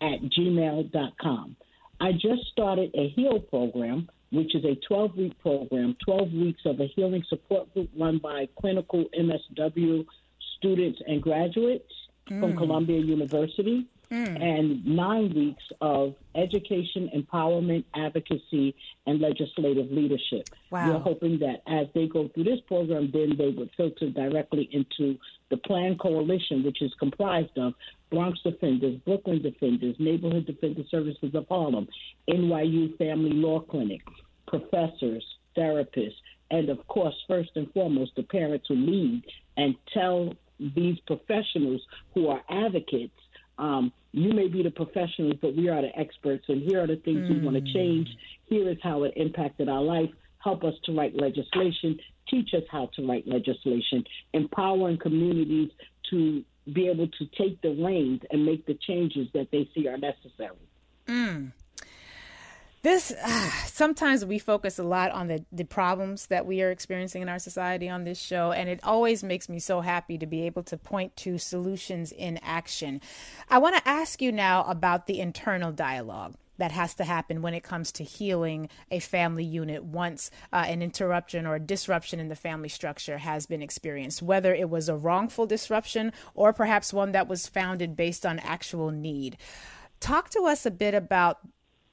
at 0.00 0.20
gmail.com. 0.22 1.56
I 2.00 2.12
just 2.12 2.46
started 2.52 2.94
a 2.94 3.08
HEAL 3.10 3.40
program, 3.40 4.08
which 4.30 4.54
is 4.54 4.64
a 4.64 4.76
12 4.86 5.16
week 5.16 5.38
program, 5.40 5.96
12 6.04 6.32
weeks 6.32 6.62
of 6.64 6.80
a 6.80 6.86
healing 6.86 7.24
support 7.28 7.72
group 7.74 7.90
run 7.98 8.18
by 8.18 8.48
clinical 8.58 9.04
MSW 9.18 10.06
students 10.56 11.00
and 11.06 11.20
graduates 11.22 11.92
mm. 12.28 12.40
from 12.40 12.56
Columbia 12.56 13.00
University 13.00 13.86
mm. 14.10 14.42
and 14.42 14.84
nine 14.84 15.32
weeks 15.34 15.64
of 15.80 16.14
education, 16.34 17.10
empowerment, 17.14 17.84
advocacy, 17.94 18.74
and 19.06 19.20
legislative 19.20 19.90
leadership. 19.90 20.48
Wow. 20.70 20.92
We're 20.92 20.98
hoping 21.00 21.38
that 21.40 21.62
as 21.66 21.88
they 21.94 22.06
go 22.06 22.28
through 22.28 22.44
this 22.44 22.60
program, 22.66 23.10
then 23.12 23.34
they 23.36 23.50
would 23.50 23.70
filter 23.76 24.10
directly 24.10 24.68
into 24.72 25.18
the 25.50 25.56
Plan 25.56 25.96
Coalition, 25.98 26.62
which 26.64 26.82
is 26.82 26.92
comprised 26.98 27.56
of 27.56 27.74
Bronx 28.10 28.40
Defenders, 28.42 28.96
Brooklyn 29.04 29.42
Defenders, 29.42 29.96
Neighborhood 29.98 30.46
Defender 30.46 30.82
Services 30.90 31.34
of 31.34 31.46
Harlem, 31.48 31.88
NYU 32.28 32.96
Family 32.98 33.32
Law 33.32 33.60
Clinic, 33.60 34.02
professors, 34.46 35.24
therapists, 35.56 36.14
and 36.50 36.70
of 36.70 36.86
course, 36.86 37.14
first 37.26 37.50
and 37.56 37.70
foremost, 37.72 38.12
the 38.16 38.22
parents 38.22 38.66
who 38.68 38.74
lead 38.74 39.22
and 39.56 39.74
tell 39.92 40.34
these 40.58 40.98
professionals 41.06 41.80
who 42.14 42.28
are 42.28 42.42
advocates 42.48 43.12
um, 43.58 43.92
you 44.12 44.32
may 44.32 44.48
be 44.48 44.62
the 44.62 44.70
professionals, 44.70 45.34
but 45.42 45.56
we 45.56 45.68
are 45.68 45.82
the 45.82 45.96
experts, 45.98 46.44
and 46.48 46.62
here 46.62 46.82
are 46.82 46.86
the 46.86 46.96
things 46.96 47.28
mm. 47.28 47.40
we 47.40 47.44
want 47.44 47.56
to 47.56 47.72
change. 47.72 48.08
Here 48.46 48.68
is 48.68 48.78
how 48.82 49.02
it 49.02 49.14
impacted 49.16 49.68
our 49.68 49.82
life. 49.82 50.10
Help 50.38 50.64
us 50.64 50.74
to 50.84 50.96
write 50.96 51.14
legislation. 51.16 51.98
Teach 52.30 52.54
us 52.54 52.62
how 52.70 52.88
to 52.94 53.06
write 53.06 53.26
legislation. 53.26 54.04
Empowering 54.32 54.98
communities 54.98 55.70
to 56.10 56.44
be 56.72 56.88
able 56.88 57.08
to 57.08 57.26
take 57.36 57.60
the 57.60 57.70
reins 57.70 58.20
and 58.30 58.46
make 58.46 58.64
the 58.66 58.74
changes 58.74 59.28
that 59.34 59.48
they 59.50 59.68
see 59.74 59.88
are 59.88 59.98
necessary. 59.98 60.56
Mm 61.06 61.52
this 62.82 63.12
uh, 63.12 63.50
sometimes 63.66 64.24
we 64.24 64.38
focus 64.38 64.78
a 64.78 64.84
lot 64.84 65.10
on 65.10 65.28
the, 65.28 65.44
the 65.52 65.64
problems 65.64 66.26
that 66.26 66.46
we 66.46 66.62
are 66.62 66.70
experiencing 66.70 67.22
in 67.22 67.28
our 67.28 67.38
society 67.38 67.88
on 67.88 68.04
this 68.04 68.18
show 68.18 68.52
and 68.52 68.68
it 68.68 68.80
always 68.82 69.22
makes 69.22 69.48
me 69.48 69.58
so 69.58 69.80
happy 69.80 70.18
to 70.18 70.26
be 70.26 70.42
able 70.42 70.62
to 70.62 70.76
point 70.76 71.14
to 71.16 71.38
solutions 71.38 72.12
in 72.12 72.38
action 72.38 73.00
i 73.48 73.58
want 73.58 73.76
to 73.76 73.88
ask 73.88 74.22
you 74.22 74.32
now 74.32 74.64
about 74.64 75.06
the 75.06 75.20
internal 75.20 75.72
dialogue 75.72 76.34
that 76.58 76.72
has 76.72 76.94
to 76.96 77.04
happen 77.04 77.40
when 77.40 77.54
it 77.54 77.62
comes 77.62 77.90
to 77.92 78.04
healing 78.04 78.68
a 78.90 78.98
family 78.98 79.44
unit 79.44 79.82
once 79.82 80.30
uh, 80.52 80.64
an 80.66 80.82
interruption 80.82 81.46
or 81.46 81.54
a 81.54 81.60
disruption 81.60 82.20
in 82.20 82.28
the 82.28 82.36
family 82.36 82.68
structure 82.68 83.18
has 83.18 83.46
been 83.46 83.62
experienced, 83.62 84.22
whether 84.22 84.54
it 84.54 84.68
was 84.68 84.88
a 84.88 84.96
wrongful 84.96 85.46
disruption 85.46 86.12
or 86.34 86.52
perhaps 86.52 86.92
one 86.92 87.12
that 87.12 87.28
was 87.28 87.46
founded 87.46 87.96
based 87.96 88.26
on 88.26 88.38
actual 88.40 88.90
need. 88.90 89.38
Talk 90.00 90.30
to 90.30 90.42
us 90.42 90.66
a 90.66 90.70
bit 90.70 90.94
about 90.94 91.38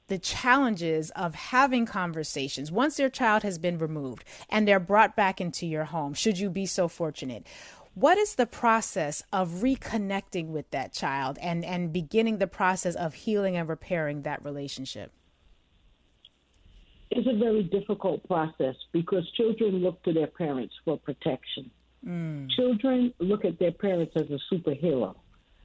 the 0.08 0.18
challenges 0.18 1.10
of 1.10 1.34
having 1.34 1.86
conversations 1.86 2.70
once 2.70 2.98
your 2.98 3.08
child 3.08 3.42
has 3.42 3.58
been 3.58 3.78
removed 3.78 4.24
and 4.48 4.66
they're 4.66 4.80
brought 4.80 5.16
back 5.16 5.40
into 5.40 5.66
your 5.66 5.84
home, 5.84 6.14
should 6.14 6.38
you 6.38 6.50
be 6.50 6.66
so 6.66 6.88
fortunate. 6.88 7.46
What 7.94 8.18
is 8.18 8.34
the 8.34 8.46
process 8.46 9.22
of 9.32 9.48
reconnecting 9.62 10.48
with 10.48 10.70
that 10.70 10.92
child 10.92 11.38
and, 11.40 11.64
and 11.64 11.92
beginning 11.92 12.38
the 12.38 12.46
process 12.46 12.94
of 12.94 13.14
healing 13.14 13.56
and 13.56 13.68
repairing 13.68 14.22
that 14.22 14.44
relationship? 14.44 15.12
It's 17.10 17.26
a 17.26 17.38
very 17.38 17.62
difficult 17.62 18.26
process 18.28 18.74
because 18.92 19.26
children 19.32 19.76
look 19.76 20.02
to 20.02 20.12
their 20.12 20.26
parents 20.26 20.74
for 20.84 20.98
protection. 20.98 21.70
Mm. 22.06 22.50
Children 22.50 23.14
look 23.18 23.44
at 23.44 23.58
their 23.58 23.72
parents 23.72 24.12
as 24.16 24.26
a 24.30 24.54
superhero. 24.54 25.14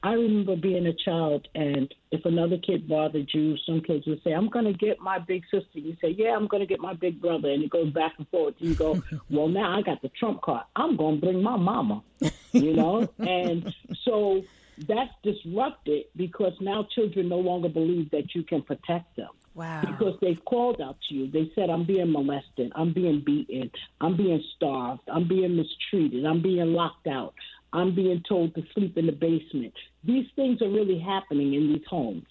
I 0.04 0.14
remember 0.14 0.56
being 0.56 0.88
a 0.88 0.94
child, 0.94 1.48
and 1.54 1.94
if 2.12 2.26
another 2.26 2.58
kid 2.58 2.88
bothered 2.88 3.30
you, 3.34 3.56
some 3.66 3.82
kids 3.82 4.08
would 4.08 4.22
say, 4.24 4.32
I'm 4.32 4.50
going 4.50 4.66
to 4.66 4.74
get 4.74 5.00
my 5.00 5.20
big 5.20 5.44
sister. 5.52 5.80
You 5.80 5.96
say, 6.02 6.10
Yeah, 6.10 6.36
I'm 6.36 6.48
going 6.48 6.62
to 6.62 6.68
get 6.68 6.80
my 6.80 6.94
big 6.94 7.22
brother. 7.22 7.50
And 7.50 7.64
it 7.64 7.70
goes 7.70 7.92
back 7.92 8.14
and 8.18 8.28
forth. 8.30 8.56
You 8.58 8.74
go, 8.74 9.02
Well, 9.30 9.48
now 9.48 9.78
I 9.78 9.82
got 9.82 10.02
the 10.02 10.10
trump 10.10 10.42
card. 10.42 10.64
I'm 10.76 10.98
going 10.98 11.20
to 11.20 11.26
bring 11.26 11.44
my 11.44 11.56
mama, 11.56 12.02
you 12.52 12.74
know? 12.74 13.08
and 13.20 13.74
so 14.04 14.42
that's 14.88 15.14
disrupted 15.24 16.06
because 16.16 16.54
now 16.60 16.88
children 16.96 17.30
no 17.30 17.38
longer 17.38 17.70
believe 17.70 18.10
that 18.12 18.34
you 18.34 18.44
can 18.44 18.64
protect 18.64 19.16
them. 19.16 19.30
Wow. 19.54 19.82
Because 19.82 20.18
they've 20.22 20.44
called 20.46 20.80
out 20.82 20.98
to 21.10 21.16
you. 21.16 21.30
They 21.30 21.52
said, 21.56 21.70
I'm 21.70 21.86
being 21.86 22.12
molested. 22.12 22.72
I'm 22.74 22.94
being 22.94 23.22
beaten. 23.26 23.70
I'm 24.00 24.16
being 24.16 24.42
starved. 24.56 25.02
I'm 25.12 25.28
being 25.28 25.58
mistreated. 25.58 26.26
I'm 26.26 26.42
being 26.42 26.74
locked 26.74 27.08
out. 27.08 27.34
I'm 27.74 27.96
being 27.96 28.24
told 28.28 28.56
to 28.56 28.64
sleep 28.74 28.98
in 28.98 29.06
the 29.06 29.12
basement. 29.12 29.74
These 30.04 30.26
things 30.36 30.62
are 30.62 30.70
really 30.70 31.00
happening 31.00 31.54
in 31.54 31.74
these 31.74 31.86
homes. 31.90 32.28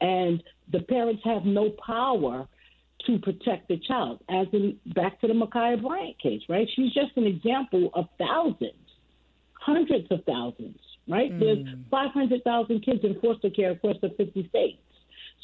And 0.00 0.42
the 0.72 0.80
parents 0.80 1.22
have 1.24 1.44
no 1.44 1.70
power 1.84 2.48
to 3.06 3.18
protect 3.18 3.68
the 3.68 3.78
child. 3.78 4.20
As 4.28 4.46
in, 4.52 4.78
back 4.94 5.20
to 5.20 5.26
the 5.26 5.34
Ma'Khia 5.34 5.82
Bryant 5.82 6.18
case, 6.20 6.42
right? 6.48 6.68
She's 6.74 6.92
just 6.92 7.16
an 7.16 7.26
example 7.26 7.90
of 7.94 8.06
thousands, 8.18 8.72
hundreds 9.54 10.10
of 10.10 10.24
thousands, 10.24 10.78
right? 11.08 11.32
Mm. 11.32 11.40
There's 11.40 11.66
500,000 11.90 12.84
kids 12.84 13.00
in 13.02 13.20
foster 13.20 13.50
care 13.50 13.72
across 13.72 13.96
the 14.00 14.10
50 14.10 14.48
states. 14.48 14.78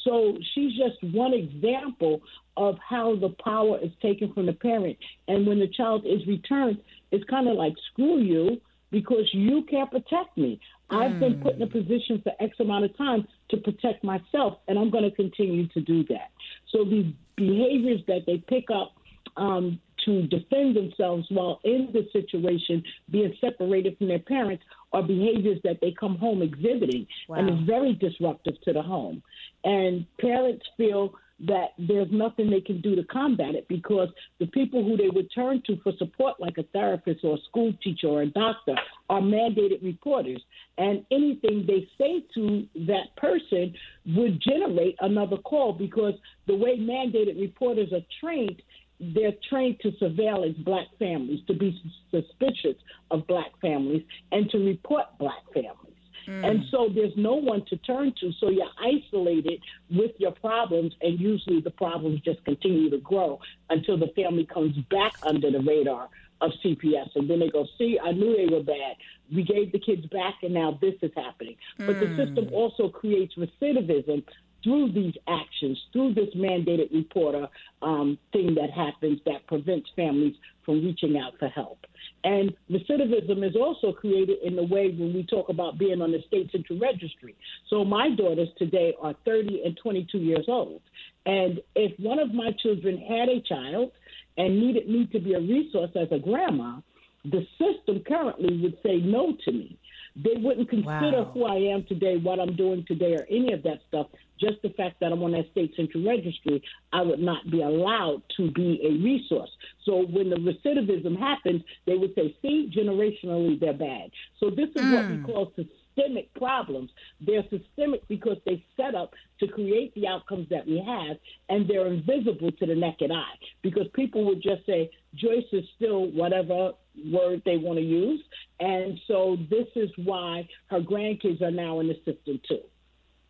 So 0.03 0.37
she's 0.53 0.71
just 0.77 1.03
one 1.13 1.33
example 1.33 2.21
of 2.57 2.77
how 2.87 3.15
the 3.15 3.29
power 3.43 3.79
is 3.81 3.91
taken 4.01 4.31
from 4.33 4.45
the 4.45 4.53
parent. 4.53 4.97
And 5.27 5.47
when 5.47 5.59
the 5.59 5.67
child 5.67 6.05
is 6.05 6.25
returned, 6.27 6.81
it's 7.11 7.23
kind 7.25 7.47
of 7.47 7.55
like, 7.55 7.73
screw 7.91 8.19
you, 8.19 8.61
because 8.95 9.29
you 9.33 9.61
can't 9.69 9.91
protect 9.91 10.37
me. 10.37 10.57
I've 10.89 11.19
been 11.19 11.41
put 11.41 11.55
in 11.55 11.61
a 11.61 11.67
position 11.67 12.21
for 12.23 12.31
X 12.39 12.55
amount 12.61 12.85
of 12.85 12.97
time 12.97 13.27
to 13.49 13.57
protect 13.57 14.05
myself, 14.05 14.59
and 14.69 14.79
I'm 14.79 14.89
going 14.89 15.03
to 15.03 15.13
continue 15.13 15.67
to 15.67 15.81
do 15.81 16.05
that. 16.05 16.31
So 16.71 16.85
these 16.85 17.13
behaviors 17.35 17.99
that 18.07 18.21
they 18.25 18.37
pick 18.37 18.67
up 18.73 18.93
um, 19.35 19.81
to 20.05 20.27
defend 20.27 20.77
themselves 20.77 21.27
while 21.29 21.59
in 21.65 21.89
the 21.91 22.07
situation, 22.13 22.81
being 23.11 23.35
separated 23.41 23.97
from 23.97 24.07
their 24.07 24.19
parents, 24.19 24.63
are 24.93 25.03
behaviors 25.03 25.59
that 25.65 25.79
they 25.81 25.93
come 25.99 26.17
home 26.17 26.41
exhibiting, 26.41 27.05
wow. 27.27 27.35
and 27.35 27.49
it's 27.49 27.63
very 27.63 27.95
disruptive 27.95 28.53
to 28.61 28.71
the 28.71 28.81
home. 28.81 29.21
And 29.65 30.05
parents 30.21 30.65
feel 30.77 31.15
that 31.39 31.69
there's 31.77 32.07
nothing 32.11 32.49
they 32.49 32.61
can 32.61 32.79
do 32.81 32.95
to 32.95 33.03
combat 33.03 33.55
it 33.55 33.67
because 33.67 34.07
the 34.39 34.47
people 34.47 34.83
who 34.83 34.95
they 34.95 35.09
would 35.09 35.29
turn 35.33 35.61
to 35.65 35.77
for 35.83 35.91
support, 35.97 36.39
like 36.39 36.57
a 36.57 36.63
therapist 36.71 37.23
or 37.23 37.35
a 37.35 37.41
school 37.49 37.73
teacher 37.83 38.07
or 38.07 38.21
a 38.21 38.27
doctor, 38.27 38.75
are 39.09 39.21
mandated 39.21 39.83
reporters. 39.83 40.41
And 40.77 41.05
anything 41.11 41.65
they 41.67 41.87
say 41.97 42.23
to 42.35 42.65
that 42.87 43.15
person 43.17 43.73
would 44.15 44.41
generate 44.41 44.95
another 45.01 45.37
call 45.37 45.73
because 45.73 46.13
the 46.47 46.55
way 46.55 46.77
mandated 46.77 47.39
reporters 47.39 47.91
are 47.91 48.05
trained 48.21 48.61
they're 48.99 49.33
trained 49.49 49.77
to 49.81 49.91
surveillance 49.99 50.57
black 50.59 50.87
families, 50.97 51.41
to 51.47 51.53
be 51.53 51.77
suspicious 52.11 52.77
of 53.11 53.27
black 53.27 53.51
families, 53.61 54.03
and 54.31 54.49
to 54.51 54.57
report 54.57 55.05
black 55.19 55.43
families. 55.53 55.94
Mm. 56.27 56.49
And 56.49 56.65
so 56.71 56.89
there's 56.93 57.13
no 57.15 57.35
one 57.35 57.65
to 57.69 57.77
turn 57.77 58.13
to. 58.21 58.31
So 58.39 58.49
you're 58.49 58.65
isolated 58.79 59.61
with 59.89 60.11
your 60.17 60.31
problems, 60.31 60.93
and 61.01 61.19
usually 61.19 61.61
the 61.61 61.71
problems 61.71 62.21
just 62.21 62.43
continue 62.45 62.89
to 62.89 62.97
grow 62.97 63.39
until 63.69 63.97
the 63.97 64.11
family 64.15 64.45
comes 64.45 64.75
back 64.89 65.13
under 65.23 65.51
the 65.51 65.59
radar 65.59 66.09
of 66.41 66.51
CPS. 66.63 67.09
And 67.15 67.29
then 67.29 67.39
they 67.39 67.49
go, 67.49 67.65
see, 67.77 67.97
I 68.03 68.11
knew 68.11 68.35
they 68.35 68.53
were 68.53 68.63
bad. 68.63 68.95
We 69.33 69.43
gave 69.43 69.71
the 69.71 69.79
kids 69.79 70.05
back, 70.07 70.35
and 70.43 70.53
now 70.53 70.77
this 70.81 70.95
is 71.01 71.11
happening. 71.15 71.55
Mm. 71.79 71.87
But 71.87 71.99
the 71.99 72.07
mm. 72.07 72.17
system 72.17 72.49
also 72.53 72.89
creates 72.89 73.35
recidivism 73.35 74.23
through 74.63 74.91
these 74.91 75.13
actions, 75.27 75.79
through 75.93 76.15
this 76.15 76.33
mandated 76.35 76.91
reporter 76.91 77.47
um, 77.83 78.17
thing 78.33 78.55
that 78.55 78.71
happens 78.71 79.19
that 79.25 79.45
prevents 79.47 79.87
families 79.95 80.35
from 80.65 80.83
reaching 80.83 81.17
out 81.17 81.33
for 81.39 81.47
help. 81.47 81.79
And 82.23 82.53
recidivism 82.71 83.47
is 83.47 83.55
also 83.55 83.91
created 83.91 84.37
in 84.43 84.55
the 84.55 84.63
way 84.63 84.89
when 84.89 85.13
we 85.13 85.25
talk 85.25 85.49
about 85.49 85.77
being 85.77 86.01
on 86.01 86.11
the 86.11 86.23
state 86.27 86.51
central 86.51 86.79
registry. 86.79 87.35
So 87.69 87.85
my 87.85 88.09
daughters 88.09 88.49
today 88.57 88.93
are 89.01 89.13
30 89.25 89.61
and 89.63 89.77
22 89.81 90.17
years 90.17 90.45
old. 90.47 90.81
And 91.25 91.59
if 91.75 91.97
one 91.99 92.19
of 92.19 92.33
my 92.33 92.51
children 92.61 92.97
had 92.97 93.29
a 93.29 93.41
child 93.41 93.91
and 94.37 94.59
needed 94.59 94.89
me 94.89 95.07
to 95.11 95.19
be 95.19 95.33
a 95.33 95.39
resource 95.39 95.91
as 95.95 96.07
a 96.11 96.19
grandma, 96.19 96.79
the 97.23 97.45
system 97.57 98.03
currently 98.07 98.61
would 98.61 98.77
say 98.83 98.97
no 98.97 99.35
to 99.45 99.51
me. 99.51 99.77
They 100.15 100.35
wouldn't 100.37 100.69
consider 100.69 101.23
wow. 101.23 101.31
who 101.33 101.45
I 101.45 101.55
am 101.73 101.83
today, 101.87 102.17
what 102.17 102.39
I'm 102.39 102.55
doing 102.55 102.85
today, 102.87 103.15
or 103.15 103.25
any 103.29 103.51
of 103.51 103.63
that 103.63 103.79
stuff. 103.87 104.07
Just 104.39 104.61
the 104.61 104.69
fact 104.69 104.99
that 105.01 105.11
I'm 105.11 105.23
on 105.23 105.31
that 105.31 105.49
state 105.51 105.73
central 105.75 106.05
registry, 106.05 106.61
I 106.93 107.01
would 107.01 107.19
not 107.19 107.49
be 107.49 107.61
allowed 107.61 108.21
to 108.37 108.51
be 108.51 108.81
a 108.83 108.91
resource. 109.03 109.49
So 109.83 110.05
when 110.05 110.29
the 110.29 110.37
recidivism 110.37 111.17
happens, 111.17 111.63
they 111.85 111.95
would 111.95 112.15
say, 112.15 112.35
see, 112.41 112.71
generationally, 112.75 113.59
they're 113.59 113.73
bad. 113.73 114.11
So 114.39 114.49
this 114.49 114.69
is 114.75 114.81
mm. 114.81 114.93
what 114.93 115.09
we 115.09 115.17
mm. 115.17 115.25
call 115.25 115.51
systemic 115.55 116.33
problems. 116.33 116.91
They're 117.19 117.43
systemic 117.49 118.07
because 118.07 118.37
they 118.45 118.63
set 118.77 118.95
up 118.95 119.13
to 119.39 119.47
create 119.47 119.93
the 119.95 120.07
outcomes 120.07 120.47
that 120.49 120.65
we 120.65 120.83
have, 120.85 121.17
and 121.49 121.67
they're 121.67 121.87
invisible 121.87 122.51
to 122.51 122.65
the 122.65 122.75
naked 122.75 123.11
eye 123.11 123.35
because 123.61 123.87
people 123.93 124.25
would 124.25 124.41
just 124.41 124.65
say 124.65 124.91
Joyce 125.15 125.43
is 125.51 125.65
still 125.75 126.07
whatever 126.11 126.71
word 127.11 127.41
they 127.45 127.57
want 127.57 127.77
to 127.79 127.85
use, 127.85 128.21
and 128.59 128.99
so 129.07 129.37
this 129.49 129.67
is 129.75 129.89
why 130.03 130.47
her 130.67 130.79
grandkids 130.79 131.41
are 131.41 131.51
now 131.51 131.79
in 131.79 131.87
the 131.87 131.95
system 132.05 132.39
too. 132.47 132.61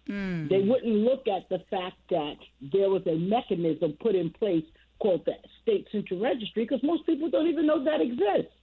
Mm. 0.10 0.50
They 0.50 0.60
wouldn't 0.60 0.86
look 0.86 1.28
at 1.28 1.50
the 1.50 1.60
fact 1.70 1.98
that 2.10 2.36
there 2.74 2.90
was 2.90 3.02
a 3.08 3.16
mechanism 3.16 3.98
put 4.00 4.16
in 4.16 4.30
place 4.32 4.66
called 5.00 5.26
the 5.26 5.34
State 5.62 5.88
Central 5.92 6.20
Registry 6.20 6.64
because 6.64 6.82
most 6.84 7.06
people 7.06 7.30
don't 7.30 7.48
even 7.48 7.66
know 7.66 7.84
that 7.84 8.02
exists. 8.02 8.54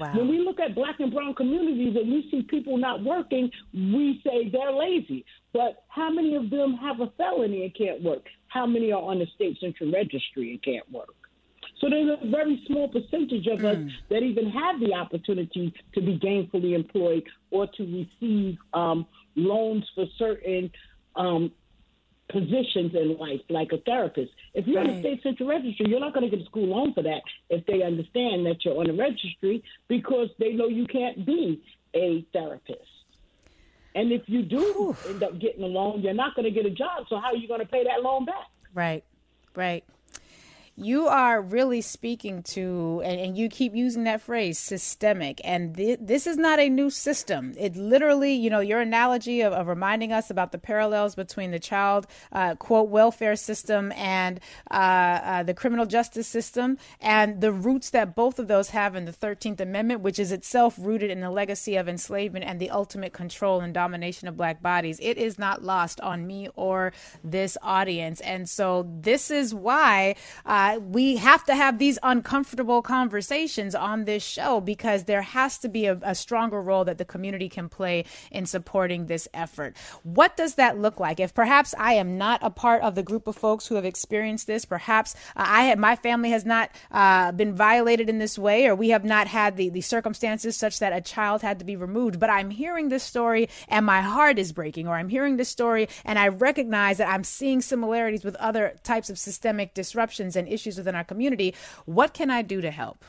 Wow. 0.00 0.16
When 0.16 0.28
we 0.28 0.38
look 0.38 0.58
at 0.58 0.74
black 0.74 1.00
and 1.00 1.12
brown 1.12 1.34
communities 1.34 1.94
and 1.96 2.10
we 2.10 2.26
see 2.30 2.42
people 2.42 2.78
not 2.78 3.04
working, 3.04 3.50
we 3.74 4.22
say 4.24 4.48
they're 4.48 4.72
lazy. 4.72 5.24
But 5.52 5.84
how 5.88 6.10
many 6.10 6.34
of 6.34 6.48
them 6.48 6.74
have 6.74 7.00
a 7.00 7.12
felony 7.18 7.64
and 7.64 7.74
can't 7.74 8.02
work? 8.02 8.24
How 8.48 8.66
many 8.66 8.90
are 8.92 9.02
on 9.02 9.18
the 9.18 9.26
state 9.34 9.58
central 9.60 9.92
registry 9.92 10.52
and 10.52 10.62
can't 10.62 10.90
work? 10.90 11.14
So 11.82 11.90
there's 11.90 12.16
a 12.22 12.26
very 12.28 12.62
small 12.66 12.88
percentage 12.88 13.46
of 13.48 13.58
mm. 13.58 13.86
us 13.88 13.92
that 14.08 14.22
even 14.22 14.48
have 14.50 14.78
the 14.78 14.94
opportunity 14.94 15.74
to 15.94 16.00
be 16.00 16.16
gainfully 16.16 16.74
employed 16.74 17.24
or 17.50 17.66
to 17.66 17.82
receive 17.82 18.56
um, 18.72 19.04
loans 19.34 19.84
for 19.96 20.06
certain 20.16 20.70
um, 21.16 21.50
positions 22.30 22.94
in 22.94 23.16
life, 23.18 23.40
like 23.50 23.72
a 23.72 23.78
therapist. 23.78 24.30
If 24.54 24.68
you're 24.68 24.76
right. 24.76 24.90
on 24.90 24.94
the 24.94 25.00
state 25.00 25.24
central 25.24 25.48
registry, 25.48 25.86
you're 25.88 25.98
not 25.98 26.14
going 26.14 26.30
to 26.30 26.34
get 26.34 26.46
a 26.46 26.48
school 26.48 26.68
loan 26.68 26.94
for 26.94 27.02
that 27.02 27.22
if 27.50 27.66
they 27.66 27.82
understand 27.82 28.46
that 28.46 28.64
you're 28.64 28.78
on 28.78 28.86
the 28.86 28.92
registry 28.92 29.64
because 29.88 30.28
they 30.38 30.52
know 30.52 30.68
you 30.68 30.86
can't 30.86 31.26
be 31.26 31.64
a 31.94 32.24
therapist. 32.32 32.78
And 33.96 34.12
if 34.12 34.22
you 34.26 34.42
do 34.42 34.96
end 35.08 35.24
up 35.24 35.38
getting 35.40 35.64
a 35.64 35.66
loan, 35.66 36.00
you're 36.00 36.14
not 36.14 36.36
going 36.36 36.44
to 36.44 36.52
get 36.52 36.64
a 36.64 36.70
job. 36.70 37.06
So 37.08 37.16
how 37.16 37.32
are 37.32 37.36
you 37.36 37.48
going 37.48 37.60
to 37.60 37.66
pay 37.66 37.82
that 37.84 38.02
loan 38.02 38.24
back? 38.24 38.46
Right, 38.72 39.02
right 39.56 39.84
you 40.76 41.06
are 41.06 41.42
really 41.42 41.82
speaking 41.82 42.42
to, 42.42 43.02
and, 43.04 43.20
and, 43.20 43.36
you 43.36 43.50
keep 43.50 43.74
using 43.74 44.04
that 44.04 44.22
phrase, 44.22 44.58
systemic. 44.58 45.40
And 45.44 45.76
th- 45.76 45.98
this 46.00 46.26
is 46.26 46.38
not 46.38 46.58
a 46.58 46.70
new 46.70 46.88
system. 46.88 47.52
It 47.58 47.76
literally, 47.76 48.32
you 48.32 48.48
know, 48.48 48.60
your 48.60 48.80
analogy 48.80 49.42
of, 49.42 49.52
of 49.52 49.66
reminding 49.66 50.12
us 50.12 50.30
about 50.30 50.50
the 50.50 50.58
parallels 50.58 51.14
between 51.14 51.50
the 51.50 51.58
child, 51.58 52.06
uh, 52.32 52.54
quote, 52.54 52.88
welfare 52.88 53.36
system 53.36 53.92
and 53.92 54.40
uh, 54.70 54.74
uh, 54.74 55.42
the 55.42 55.52
criminal 55.52 55.84
justice 55.84 56.26
system, 56.26 56.78
and 57.00 57.42
the 57.42 57.52
roots 57.52 57.90
that 57.90 58.16
both 58.16 58.38
of 58.38 58.48
those 58.48 58.70
have 58.70 58.96
in 58.96 59.04
the 59.04 59.12
13th 59.12 59.60
Amendment, 59.60 60.00
which 60.00 60.18
is 60.18 60.32
itself 60.32 60.76
rooted 60.78 61.10
in 61.10 61.20
the 61.20 61.30
legacy 61.30 61.76
of 61.76 61.86
enslavement 61.86 62.46
and 62.46 62.58
the 62.58 62.70
ultimate 62.70 63.12
control 63.12 63.60
and 63.60 63.74
domination 63.74 64.26
of 64.26 64.38
black 64.38 64.62
bodies. 64.62 64.98
It 65.02 65.18
is 65.18 65.38
not 65.38 65.62
lost 65.62 66.00
on 66.00 66.26
me 66.26 66.48
or 66.56 66.94
this 67.22 67.58
audience. 67.62 68.20
And 68.22 68.48
so 68.48 68.90
this 69.00 69.30
is 69.30 69.54
why. 69.54 70.16
Uh, 70.46 70.61
we 70.82 71.16
have 71.16 71.44
to 71.44 71.54
have 71.54 71.78
these 71.78 71.98
uncomfortable 72.02 72.82
conversations 72.82 73.74
on 73.74 74.04
this 74.04 74.22
show 74.22 74.60
because 74.60 75.04
there 75.04 75.22
has 75.22 75.58
to 75.58 75.68
be 75.68 75.86
a, 75.86 75.98
a, 76.02 76.14
stronger 76.14 76.60
role 76.60 76.84
that 76.84 76.98
the 76.98 77.04
community 77.04 77.48
can 77.48 77.68
play 77.68 78.04
in 78.30 78.46
supporting 78.46 79.06
this 79.06 79.28
effort. 79.34 79.76
What 80.02 80.36
does 80.36 80.54
that 80.56 80.78
look 80.78 81.00
like? 81.00 81.20
If 81.20 81.34
perhaps 81.34 81.74
I 81.78 81.94
am 81.94 82.18
not 82.18 82.40
a 82.42 82.50
part 82.50 82.82
of 82.82 82.94
the 82.94 83.02
group 83.02 83.26
of 83.26 83.36
folks 83.36 83.66
who 83.66 83.74
have 83.74 83.84
experienced 83.84 84.46
this, 84.46 84.64
perhaps 84.64 85.14
I 85.34 85.64
have, 85.64 85.78
my 85.78 85.96
family 85.96 86.30
has 86.30 86.44
not 86.44 86.70
uh, 86.90 87.32
been 87.32 87.54
violated 87.54 88.08
in 88.08 88.18
this 88.18 88.38
way, 88.38 88.66
or 88.66 88.74
we 88.74 88.90
have 88.90 89.04
not 89.04 89.26
had 89.26 89.56
the, 89.56 89.68
the 89.68 89.80
circumstances 89.80 90.56
such 90.56 90.78
that 90.78 90.92
a 90.92 91.00
child 91.00 91.42
had 91.42 91.58
to 91.58 91.64
be 91.64 91.76
removed, 91.76 92.20
but 92.20 92.30
I'm 92.30 92.50
hearing 92.50 92.88
this 92.88 93.02
story 93.02 93.48
and 93.68 93.84
my 93.86 94.00
heart 94.00 94.38
is 94.38 94.52
breaking, 94.52 94.86
or 94.86 94.96
I'm 94.96 95.08
hearing 95.08 95.36
this 95.36 95.48
story 95.48 95.88
and 96.04 96.18
I 96.18 96.28
recognize 96.28 96.98
that 96.98 97.08
I'm 97.08 97.24
seeing 97.24 97.60
similarities 97.60 98.24
with 98.24 98.36
other 98.36 98.74
types 98.84 99.10
of 99.10 99.18
systemic 99.18 99.74
disruptions 99.74 100.36
and 100.36 100.51
issues 100.52 100.76
within 100.76 100.94
our 100.94 101.04
community. 101.04 101.54
What 101.84 102.14
can 102.14 102.30
I 102.30 102.42
do 102.42 102.60
to 102.60 102.70
help? 102.70 103.04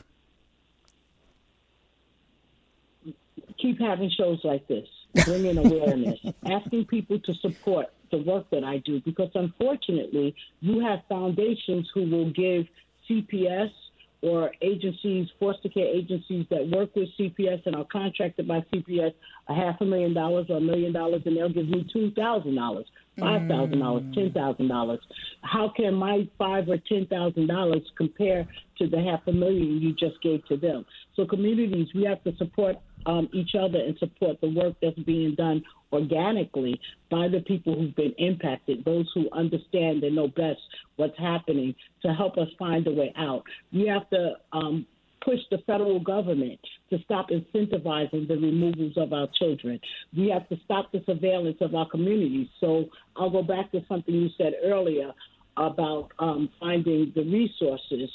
Keep 3.58 3.80
having 3.80 4.10
shows 4.10 4.40
like 4.44 4.66
this, 4.68 4.88
bringing 5.24 5.58
awareness, 5.58 6.18
asking 6.46 6.86
people 6.86 7.18
to 7.20 7.34
support 7.34 7.86
the 8.10 8.18
work 8.18 8.48
that 8.50 8.64
I 8.64 8.78
do, 8.78 9.00
because 9.00 9.30
unfortunately, 9.34 10.34
you 10.60 10.80
have 10.80 11.00
foundations 11.08 11.90
who 11.94 12.10
will 12.10 12.30
give 12.30 12.66
CPS 13.08 13.70
or 14.24 14.50
agencies, 14.62 15.28
foster 15.38 15.68
care 15.68 15.86
agencies 15.86 16.46
that 16.50 16.66
work 16.68 16.94
with 16.96 17.08
CPS 17.18 17.60
and 17.66 17.76
are 17.76 17.86
contracted 17.92 18.48
by 18.48 18.60
CPS 18.72 19.12
a 19.48 19.54
half 19.54 19.80
a 19.80 19.84
million 19.84 20.14
dollars 20.14 20.46
or 20.48 20.56
a 20.56 20.60
million 20.60 20.92
dollars, 20.92 21.22
and 21.26 21.36
they'll 21.36 21.52
give 21.52 21.68
me 21.68 21.86
two 21.92 22.10
thousand 22.12 22.54
dollars, 22.54 22.86
five 23.20 23.46
thousand 23.48 23.80
dollars, 23.80 24.02
ten 24.14 24.32
thousand 24.32 24.68
dollars. 24.68 25.00
How 25.42 25.70
can 25.76 25.94
my 25.94 26.26
five 26.38 26.68
or 26.68 26.78
ten 26.88 27.06
thousand 27.06 27.48
dollars 27.48 27.82
compare 27.98 28.48
to 28.78 28.88
the 28.88 29.00
half 29.02 29.20
a 29.26 29.32
million 29.32 29.78
you 29.80 29.92
just 29.92 30.20
gave 30.22 30.46
to 30.48 30.56
them? 30.56 30.86
So 31.16 31.26
communities, 31.26 31.88
we 31.94 32.04
have 32.04 32.24
to 32.24 32.34
support 32.36 32.76
um, 33.06 33.28
each 33.32 33.54
other 33.54 33.78
and 33.78 33.96
support 33.98 34.40
the 34.40 34.48
work 34.48 34.74
that's 34.82 34.98
being 35.00 35.34
done 35.34 35.62
organically 35.92 36.80
by 37.10 37.28
the 37.28 37.40
people 37.40 37.74
who've 37.74 37.94
been 37.94 38.14
impacted, 38.18 38.84
those 38.84 39.10
who 39.14 39.28
understand 39.32 40.02
and 40.02 40.16
know 40.16 40.28
best 40.28 40.60
what's 40.96 41.18
happening 41.18 41.74
to 42.02 42.12
help 42.12 42.36
us 42.36 42.48
find 42.58 42.86
a 42.86 42.92
way 42.92 43.12
out. 43.16 43.44
We 43.72 43.86
have 43.86 44.08
to 44.10 44.34
um, 44.52 44.86
push 45.24 45.38
the 45.50 45.58
federal 45.66 46.00
government 46.00 46.60
to 46.90 46.98
stop 47.04 47.30
incentivizing 47.30 48.28
the 48.28 48.36
removals 48.36 48.92
of 48.96 49.12
our 49.12 49.28
children. 49.38 49.80
We 50.16 50.28
have 50.28 50.48
to 50.48 50.56
stop 50.64 50.92
the 50.92 51.02
surveillance 51.06 51.58
of 51.60 51.74
our 51.74 51.88
communities. 51.88 52.48
So 52.60 52.86
I'll 53.16 53.30
go 53.30 53.42
back 53.42 53.72
to 53.72 53.80
something 53.88 54.14
you 54.14 54.28
said 54.36 54.54
earlier 54.62 55.12
about 55.56 56.10
um, 56.18 56.50
finding 56.60 57.12
the 57.14 57.22
resources. 57.22 58.10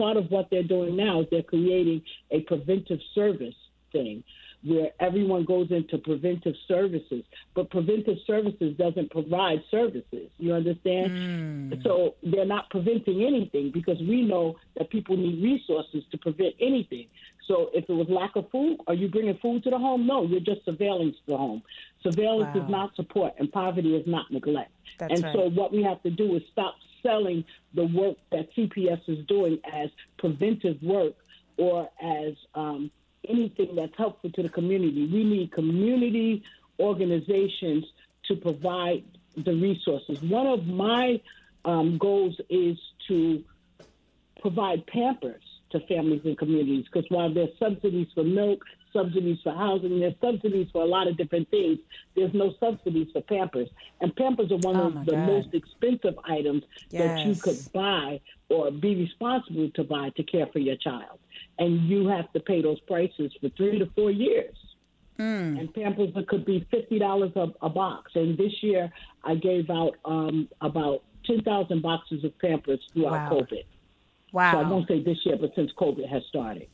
Part 0.00 0.16
of 0.16 0.30
what 0.30 0.48
they're 0.50 0.62
doing 0.62 0.96
now 0.96 1.20
is 1.20 1.26
they're 1.30 1.42
creating 1.42 2.00
a 2.30 2.40
preventive 2.40 3.00
service 3.14 3.54
thing 3.92 4.24
where 4.62 4.92
everyone 4.98 5.44
goes 5.44 5.70
into 5.70 5.98
preventive 5.98 6.54
services, 6.66 7.22
but 7.54 7.70
preventive 7.70 8.16
services 8.26 8.74
doesn't 8.78 9.10
provide 9.10 9.62
services. 9.70 10.30
You 10.38 10.54
understand? 10.54 11.10
Mm. 11.10 11.82
So 11.82 12.14
they're 12.22 12.46
not 12.46 12.70
preventing 12.70 13.24
anything 13.24 13.72
because 13.72 13.98
we 13.98 14.22
know 14.22 14.56
that 14.78 14.88
people 14.88 15.18
need 15.18 15.42
resources 15.42 16.02
to 16.12 16.18
prevent 16.18 16.54
anything. 16.60 17.06
So 17.46 17.68
if 17.74 17.84
it 17.86 17.92
was 17.92 18.06
lack 18.08 18.36
of 18.36 18.50
food, 18.50 18.78
are 18.86 18.94
you 18.94 19.08
bringing 19.08 19.36
food 19.42 19.64
to 19.64 19.70
the 19.70 19.78
home? 19.78 20.06
No, 20.06 20.24
you're 20.24 20.40
just 20.40 20.64
surveillance 20.64 21.16
the 21.26 21.36
home. 21.36 21.62
Surveillance 22.02 22.54
wow. 22.54 22.64
is 22.64 22.70
not 22.70 22.96
support, 22.96 23.34
and 23.38 23.52
poverty 23.52 23.96
is 23.96 24.06
not 24.06 24.30
neglect. 24.30 24.70
That's 24.98 25.12
and 25.12 25.24
right. 25.24 25.34
so 25.34 25.50
what 25.50 25.72
we 25.72 25.82
have 25.82 26.02
to 26.04 26.10
do 26.10 26.36
is 26.36 26.42
stop 26.52 26.76
selling 27.02 27.44
the 27.74 27.84
work 27.84 28.16
that 28.30 28.54
CPS 28.54 29.00
is 29.08 29.24
doing 29.26 29.58
as 29.72 29.90
preventive 30.18 30.82
work 30.82 31.14
or 31.56 31.88
as 32.02 32.34
um, 32.54 32.90
anything 33.28 33.74
that's 33.76 33.96
helpful 33.96 34.30
to 34.30 34.42
the 34.42 34.48
community. 34.48 35.06
We 35.06 35.24
need 35.24 35.52
community 35.52 36.42
organizations 36.78 37.84
to 38.24 38.36
provide 38.36 39.04
the 39.36 39.54
resources. 39.54 40.20
One 40.22 40.46
of 40.46 40.66
my 40.66 41.20
um, 41.64 41.98
goals 41.98 42.40
is 42.48 42.78
to 43.08 43.44
provide 44.40 44.86
Pampers 44.86 45.42
to 45.70 45.80
families 45.80 46.22
and 46.24 46.36
communities 46.36 46.86
because 46.90 47.08
while 47.10 47.32
there's 47.32 47.56
subsidies 47.58 48.08
for 48.14 48.24
milk, 48.24 48.64
subsidies 48.92 49.38
for 49.42 49.52
housing, 49.52 50.00
there's 50.00 50.14
subsidies 50.20 50.68
for 50.72 50.82
a 50.82 50.86
lot 50.86 51.08
of 51.08 51.16
different 51.16 51.50
things. 51.50 51.78
There's 52.16 52.34
no 52.34 52.54
subsidies 52.60 53.08
for 53.12 53.22
Pampers, 53.22 53.68
and 54.00 54.14
Pampers 54.14 54.50
are 54.52 54.58
one 54.58 54.76
oh 54.76 54.88
of 54.88 55.06
the 55.06 55.12
God. 55.12 55.26
most 55.26 55.54
expensive 55.54 56.18
items 56.24 56.62
yes. 56.90 57.02
that 57.02 57.26
you 57.26 57.34
could 57.34 57.58
buy 57.72 58.20
or 58.48 58.70
be 58.70 58.96
responsible 58.96 59.70
to 59.74 59.84
buy 59.84 60.10
to 60.16 60.22
care 60.22 60.46
for 60.46 60.58
your 60.58 60.76
child 60.76 61.18
and 61.60 61.88
you 61.88 62.08
have 62.08 62.32
to 62.32 62.40
pay 62.40 62.62
those 62.62 62.80
prices 62.80 63.32
for 63.40 63.48
three 63.50 63.78
to 63.78 63.86
four 63.94 64.10
years. 64.10 64.56
Mm. 65.18 65.60
And 65.60 65.74
Pampers 65.74 66.10
could 66.28 66.46
be 66.46 66.66
fifty 66.70 66.98
dollars 66.98 67.32
a 67.36 67.68
box. 67.68 68.12
And 68.14 68.36
this 68.38 68.62
year, 68.62 68.90
I 69.22 69.34
gave 69.34 69.68
out 69.68 69.96
um, 70.06 70.48
about 70.62 71.02
ten 71.26 71.42
thousand 71.42 71.82
boxes 71.82 72.24
of 72.24 72.36
Pampers 72.38 72.80
throughout 72.92 73.30
wow. 73.30 73.30
COVID. 73.30 73.64
Wow! 74.32 74.52
So 74.52 74.58
I 74.58 74.68
won't 74.68 74.88
say 74.88 75.02
this 75.02 75.18
year, 75.24 75.36
but 75.38 75.54
since 75.54 75.70
COVID 75.78 76.08
has 76.08 76.22
started. 76.28 76.68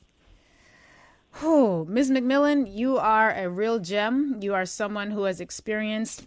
Oh, 1.42 1.84
Ms. 1.84 2.10
McMillan, 2.10 2.66
you 2.72 2.96
are 2.96 3.30
a 3.30 3.48
real 3.48 3.78
gem. 3.78 4.38
You 4.40 4.54
are 4.54 4.64
someone 4.64 5.10
who 5.10 5.24
has 5.24 5.40
experienced 5.40 6.24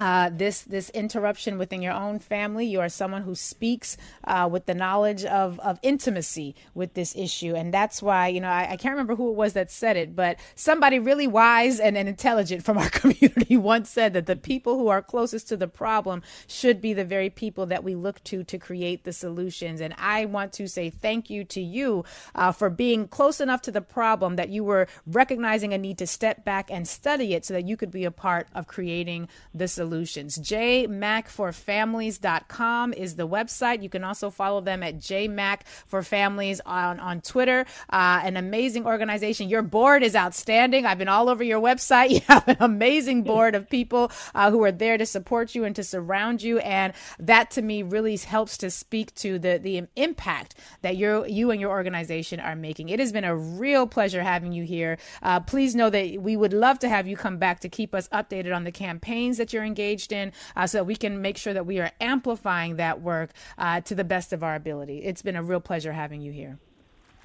uh, 0.00 0.30
this 0.32 0.62
this 0.62 0.90
interruption 0.90 1.58
within 1.58 1.82
your 1.82 1.92
own 1.92 2.18
family. 2.18 2.66
You 2.66 2.80
are 2.80 2.88
someone 2.88 3.22
who 3.22 3.34
speaks 3.34 3.96
uh, 4.24 4.48
with 4.50 4.66
the 4.66 4.74
knowledge 4.74 5.24
of 5.24 5.58
of 5.60 5.78
intimacy 5.82 6.54
with 6.74 6.94
this 6.94 7.16
issue, 7.16 7.54
and 7.54 7.74
that's 7.74 8.00
why 8.00 8.28
you 8.28 8.40
know 8.40 8.48
I, 8.48 8.72
I, 8.72 8.76
can't 8.76 8.92
remember 8.92 9.16
who 9.16 9.30
it 9.30 9.34
was 9.34 9.54
that 9.54 9.70
said 9.70 9.96
it, 9.96 10.14
but 10.14 10.38
somebody 10.54 10.98
really 10.98 11.26
wise 11.26 11.80
and, 11.80 11.96
and 11.96 12.08
intelligent 12.08 12.64
from 12.64 12.78
our 12.78 12.88
community 12.90 13.56
once 13.56 13.90
said 13.90 14.12
that 14.14 14.26
the 14.26 14.36
people 14.36 14.78
who 14.78 14.88
are 14.88 15.02
closest 15.02 15.48
to 15.48 15.56
the 15.56 15.68
problem 15.68 16.22
should 16.46 16.80
be 16.80 16.92
the 16.92 17.04
very 17.04 17.30
people 17.30 17.66
that 17.66 17.82
we 17.82 17.94
look 17.94 18.22
to 18.24 18.44
to 18.44 18.58
create 18.58 19.04
the 19.04 19.12
solutions. 19.12 19.80
And 19.80 19.94
I 19.98 20.26
want 20.26 20.52
to 20.54 20.68
say 20.68 20.90
thank 20.90 21.28
you 21.28 21.44
to 21.44 21.60
you 21.60 22.04
uh, 22.34 22.52
for 22.52 22.70
being 22.70 23.08
close 23.08 23.40
enough 23.40 23.62
to 23.62 23.72
the 23.72 23.80
problem 23.80 24.36
that 24.36 24.48
you 24.48 24.62
were 24.62 24.86
recognizing 25.06 25.72
a 25.72 25.78
need 25.78 25.98
to 25.98 26.06
step 26.06 26.44
back 26.44 26.70
and 26.70 26.86
study 26.86 27.34
it 27.34 27.44
so 27.44 27.54
that 27.54 27.66
you 27.66 27.76
could 27.76 27.90
be 27.90 28.04
a 28.04 28.10
part 28.10 28.46
of 28.54 28.68
creating 28.68 29.28
the 29.52 29.66
solution 29.66 29.87
solutions. 29.88 30.36
jmacforfamilies.com 30.38 32.92
is 32.92 33.16
the 33.16 33.26
website. 33.26 33.82
You 33.82 33.88
can 33.88 34.04
also 34.04 34.28
follow 34.28 34.60
them 34.60 34.82
at 34.82 34.98
jmacforfamilies 34.98 36.60
on, 36.66 37.00
on 37.00 37.22
Twitter. 37.22 37.64
Uh, 37.90 38.20
an 38.22 38.36
amazing 38.36 38.84
organization. 38.84 39.48
Your 39.48 39.62
board 39.62 40.02
is 40.02 40.14
outstanding. 40.14 40.84
I've 40.84 40.98
been 40.98 41.08
all 41.08 41.30
over 41.30 41.42
your 41.42 41.60
website. 41.60 42.10
You 42.18 42.22
have 42.26 42.48
an 42.48 42.56
amazing 42.60 43.22
board 43.22 43.54
of 43.54 43.70
people 43.70 44.10
uh, 44.34 44.50
who 44.50 44.64
are 44.64 44.72
there 44.72 44.98
to 44.98 45.06
support 45.06 45.54
you 45.54 45.64
and 45.64 45.76
to 45.76 45.84
surround 45.84 46.42
you. 46.42 46.58
And 46.58 46.92
that 47.18 47.50
to 47.52 47.62
me 47.62 47.82
really 47.82 48.16
helps 48.16 48.58
to 48.58 48.70
speak 48.70 49.14
to 49.16 49.38
the, 49.38 49.58
the 49.62 49.86
impact 49.94 50.56
that 50.82 50.96
you 50.96 51.24
you 51.26 51.50
and 51.50 51.60
your 51.60 51.70
organization 51.70 52.40
are 52.40 52.56
making. 52.56 52.88
It 52.88 52.98
has 52.98 53.12
been 53.12 53.24
a 53.24 53.36
real 53.36 53.86
pleasure 53.86 54.22
having 54.22 54.52
you 54.52 54.64
here. 54.64 54.98
Uh, 55.22 55.40
please 55.40 55.76
know 55.76 55.90
that 55.90 56.20
we 56.20 56.36
would 56.36 56.52
love 56.52 56.78
to 56.80 56.88
have 56.88 57.06
you 57.06 57.16
come 57.16 57.38
back 57.38 57.60
to 57.60 57.68
keep 57.68 57.94
us 57.94 58.08
updated 58.08 58.54
on 58.54 58.64
the 58.64 58.72
campaigns 58.72 59.36
that 59.36 59.52
you're 59.52 59.64
engaged 59.64 59.77
engaged 59.78 60.12
in 60.12 60.32
uh, 60.56 60.66
so 60.66 60.78
that 60.78 60.84
we 60.84 60.96
can 60.96 61.22
make 61.22 61.36
sure 61.36 61.54
that 61.54 61.66
we 61.66 61.78
are 61.78 61.92
amplifying 62.00 62.76
that 62.76 63.00
work 63.00 63.30
uh, 63.56 63.80
to 63.82 63.94
the 63.94 64.04
best 64.04 64.32
of 64.32 64.42
our 64.42 64.54
ability. 64.54 64.98
It's 64.98 65.22
been 65.22 65.36
a 65.36 65.42
real 65.42 65.60
pleasure 65.60 65.92
having 65.92 66.20
you 66.20 66.32
here. 66.32 66.58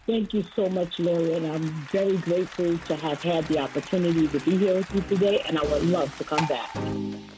Thank 0.05 0.33
you 0.33 0.43
so 0.55 0.69
much, 0.69 0.97
Lurie, 0.97 1.37
and 1.37 1.47
I'm 1.47 1.63
very 1.91 2.17
grateful 2.17 2.77
to 2.77 2.95
have 2.97 3.23
had 3.23 3.45
the 3.45 3.59
opportunity 3.59 4.27
to 4.27 4.39
be 4.41 4.57
here 4.57 4.75
with 4.75 4.93
you 4.93 5.01
today, 5.01 5.41
and 5.47 5.57
I 5.57 5.63
would 5.63 5.83
love 5.85 6.15
to 6.17 6.23
come 6.25 6.45
back. 6.45 7.32